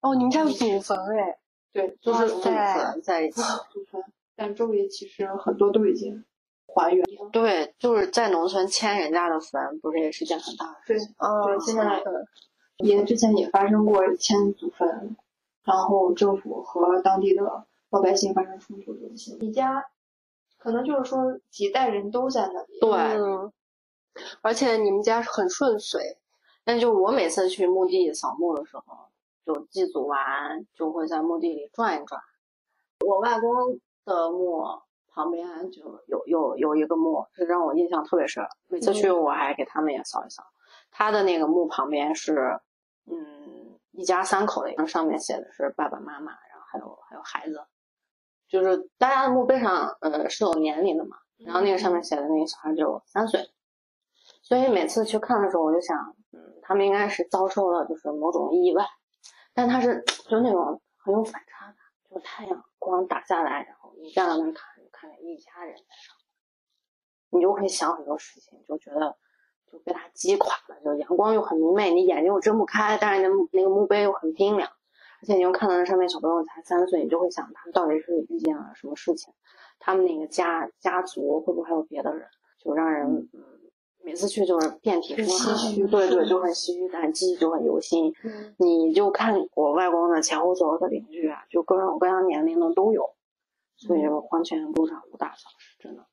[0.00, 1.38] 哦，你们家有祖坟哎？
[1.72, 3.40] 对，就是祖坟在一起。
[3.72, 4.04] 祖坟，
[4.36, 6.24] 但周围其实很多都已经
[6.74, 7.04] 还原。
[7.32, 11.14] 对，就是在农村迁人家的坟，不是也是件很大的事对情。
[11.18, 12.26] 哦对，现在 嗯
[12.78, 15.16] 也之前也发生过迁祖坟，
[15.62, 17.42] 然后政府和当地的
[17.90, 19.36] 老百姓发生冲突这些。
[19.38, 19.86] 你家
[20.58, 23.52] 可能就是说几代人都在那里，对，嗯，
[24.42, 26.18] 而且你们家很顺遂，
[26.64, 29.06] 但就我每次去墓地扫墓的时候，
[29.46, 32.20] 就祭祖完就会在墓地里转一转。
[33.06, 34.64] 我外公的墓
[35.14, 38.44] 旁边就有有有一个墓，是让我印象特别深。
[38.68, 40.42] 每次去我还给他们也扫一扫。
[40.90, 42.58] 他的那个墓旁边是，
[43.06, 47.64] 嗯，一家三口的一个，上面写的是爸爸妈妈，然后还有还有孩子，
[48.48, 53.40] 就是大家的墓碑上呃是有年龄的嘛，然后那个上面写的那个小孩只有三岁，
[54.42, 55.96] 所以每次去看的时候，我就想，
[56.32, 58.84] 嗯，他们应该是遭受了就是某种意外，
[59.54, 61.76] 但他是就那种很有反差感，
[62.10, 66.16] 就是太阳光打下来，然后你站在那儿看，就看见一家人在上
[67.30, 69.16] 面，你就会想很多事情，就觉得
[69.70, 74.70] 就被他击垮了，就阳光又很明媚，你眼睛又睁不开，但是那那个墓碑又很冰凉，
[75.20, 79.34] 而且你又看到那上面小朋友才三岁，你就会想他们到底是遇见了什么事情，
[79.78, 82.28] 他们那个家家族会不会还有别的人，
[82.58, 83.42] 就让人嗯。
[84.06, 85.56] 每次去就是遍体鳞伤，
[85.88, 88.14] 对对，就很唏嘘，但记忆就很犹新。
[88.22, 93.13] 嗯你就看我外公的前后左右的邻居啊，就各种各样年龄的都有，
[93.86, 96.04] 所以就完全路上无大小事，真的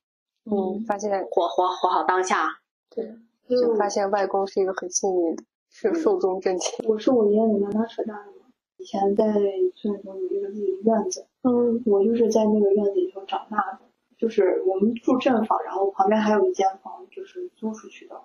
[0.45, 2.59] 嗯，发现活活活好当下。
[2.89, 3.05] 对
[3.47, 6.88] 就发现外公是一个很幸运的，是寿终正寝。
[6.88, 8.47] 我是我爷爷奶奶拉扯大的嘛。
[8.78, 9.26] 以前在
[9.76, 13.80] 村里头有一个自己的院子，嗯我就是在那个院子里头长大的。
[14.17, 18.15] 就是我们住正房，然后旁边还有一间房，就是租出去的。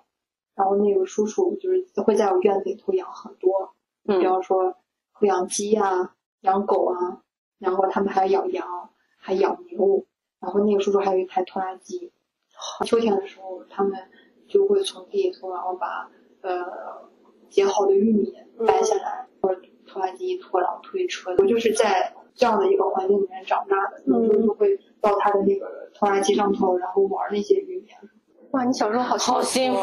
[0.55, 3.73] 然后那个叔叔就是会在我院子里头养很多，
[4.05, 4.75] 嗯比嗯方说
[5.11, 7.21] 会养鸡啊、养狗啊，
[7.57, 8.89] 然后他们还养羊，
[9.27, 10.05] 还养牛。
[10.39, 12.13] 然后那个叔叔还有一台拖拉机。
[12.85, 13.91] 秋天的时候，他们
[14.47, 16.09] 就会从地里头，然后把
[16.41, 16.63] 呃
[17.49, 18.33] 结好的玉米
[18.65, 21.35] 掰下来，或者拖拉机一拖，然后推车。
[21.39, 27.99] 我就是在这样的一个环境里面长大的，有时候就会到他的那个拖拉机上头，然后玩那些玉米啊。
[28.51, 29.79] 哇，你小时候好好幸福！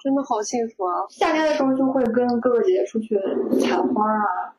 [0.00, 1.04] 真的好幸福啊！
[1.10, 3.18] 夏天的时候就会跟哥哥姐姐出去
[3.60, 4.54] 采花啊，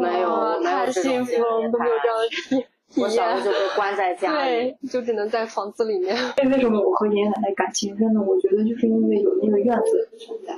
[0.00, 2.66] 没有哇没有太幸福了，我们都没有这样的 体体
[3.02, 3.44] 我小时候。
[3.44, 6.16] 就被关在家里， 对，就只能在房子里面。
[6.16, 8.20] 所 以为什么我和爷爷奶奶感情深呢？
[8.20, 10.54] 我觉得就是因为有那个院子存在，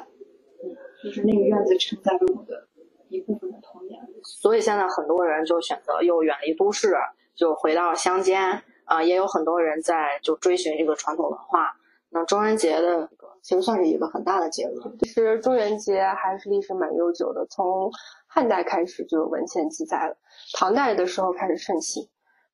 [0.64, 2.66] 嗯，就是那个院子承载了我的
[3.08, 4.00] 一部分的童年。
[4.22, 6.94] 所以现在很多人就选择又远离都市，
[7.34, 8.62] 就回到乡间。
[8.84, 11.76] 啊、也有很多人在就追寻这个传统文化。
[12.08, 17.90] 那中元节的这个其实算是一个很大的节日，其实中元节还是历史蛮悠久的，从
[18.26, 20.16] 汉代开始就有文献记载了，
[20.54, 22.08] 唐代的时候开始盛行。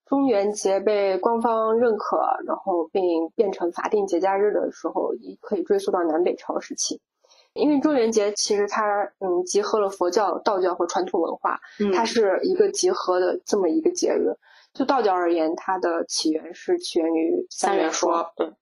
[0.07, 7.01] 中元节被官方认可，然后并变成法定节假日的时候，也可以追溯到南北朝时期。
[7.55, 8.83] 因为中元节其实它
[9.21, 11.61] 嗯集合了佛教、道教和传统文化，
[11.95, 14.35] 它是一个集合的这么一个节日。
[14.73, 18.53] 就道教而言，它的起源是起源于三元说，对，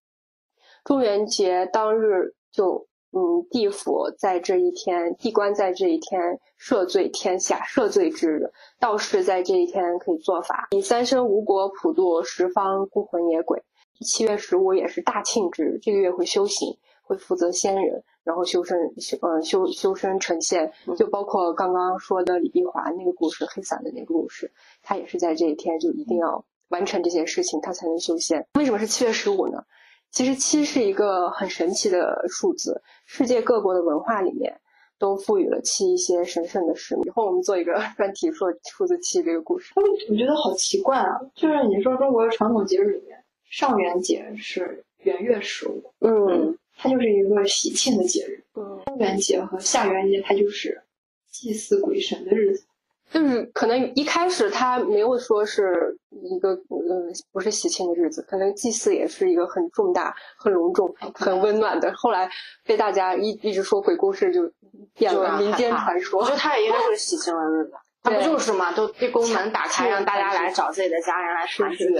[0.84, 8.52] 中元节当日就，嗯，地府在这一天，地官在这一天赦罪天下，赦罪之日。
[8.80, 13.62] 道士在这一天可以做法，以三生无国普渡十方孤魂野鬼。
[14.00, 20.72] 七月十五也是大庆之日，这个月会修行，会负责仙人，然后修身修呃修修身成仙。
[20.96, 24.50] 就包括刚刚说的李碧华那个故事，黑伞的那个故事，
[24.82, 28.46] 他也是在这一天就一定要完成这些事情，他才能修仙。
[28.54, 29.64] 为什么是七月十五呢？
[30.12, 34.60] 其实七是一个很神奇的数字，世界各国的文化里面
[34.98, 37.04] 都赋予了七一些神圣的使命。
[37.06, 39.72] 以后我们做一个专题说数字七这个故事。
[39.74, 50.82] 我觉得好奇怪啊，就是你说中国的传统节日里面，上元节是元月十五，嗯它就是一个喜庆的节日；嗯，中元节和下元节，它就是
[51.30, 52.66] 祭祀鬼神的日子。
[53.12, 61.92] 就是可能一开始他没有说是一个嗯不是喜庆的日子，可能祭祀也是一个很重大、很隆重、很温暖的。
[61.94, 62.30] 后来
[62.64, 64.50] 被大家一一直说鬼故事，就
[64.94, 66.30] 变了民间传说我觉。
[66.30, 68.72] 得他也应该是喜庆的日子， 他不就是嘛？
[68.72, 71.94] 都这宫门打开，让大家来找自己的家人来团聚。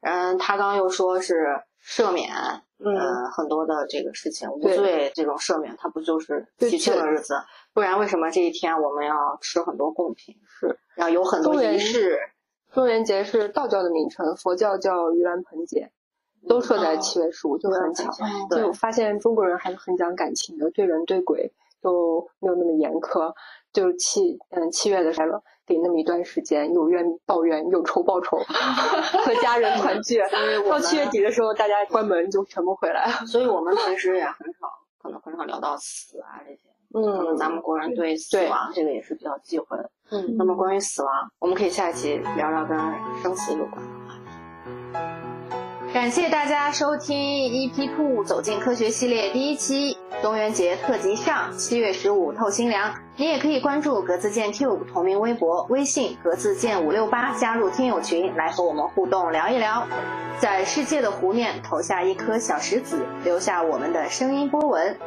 [0.00, 1.46] 嗯，他刚又说是
[1.84, 2.28] 赦免，
[2.84, 7.34] 嗯，嗯，很多的这个事情无对罪这种赦免，他不就是喜庆的日子？
[7.76, 12.18] 不然为什么这一天我们要吃很多贡品，是然后有很多仪式？
[12.72, 15.90] 中元节是道教的名称，佛教叫盂兰盆节，
[16.48, 18.10] 都设在七月十五，就很巧。
[18.48, 21.52] 对就发现中国人还是很讲感情的，对人对鬼
[21.82, 23.34] 都没有那么严苛。
[23.74, 28.38] 就七嗯七月的时候，给那么一段时间，有怨报怨，有仇报仇，
[29.22, 30.18] 和家人团聚。
[30.66, 33.26] 到七月底的时候，大家关门就全部回来了。
[33.26, 34.66] 所以我们平时也很少，
[35.02, 36.60] 可能很少聊到死啊这些。
[36.94, 39.90] 嗯，咱们国人对死亡这个也是比较忌讳的。
[40.10, 42.78] 嗯，那么关于死亡，我们可以下一期聊聊跟
[43.22, 44.20] 生死有关的话题。
[45.92, 52.92] 感谢大家收听 EP Two 走进科学系列第一期中元节特辑上，七月十五透心凉。
[53.16, 59.86] 你也可以关注格子健 Tube 同名微博、微信格子健五六八，加入听友群来和我们互动聊一聊。
[60.38, 64.98] 在世界的湖面投下一颗小石子，留下我们的声音波纹。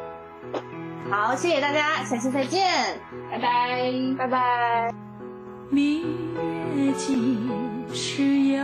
[1.12, 3.00] 好，谢谢大家，下期再见，
[3.32, 4.94] 拜拜，拜拜。
[5.70, 6.04] 明
[6.76, 7.50] 月几
[7.92, 8.64] 时有？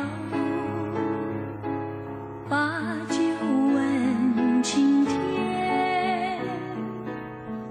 [2.47, 3.17] 把酒
[3.73, 6.39] 问青天。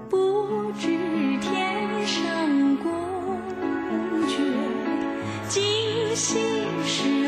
[0.09, 2.91] 不知天上宫
[4.27, 4.37] 阙，
[5.47, 7.24] 今夕是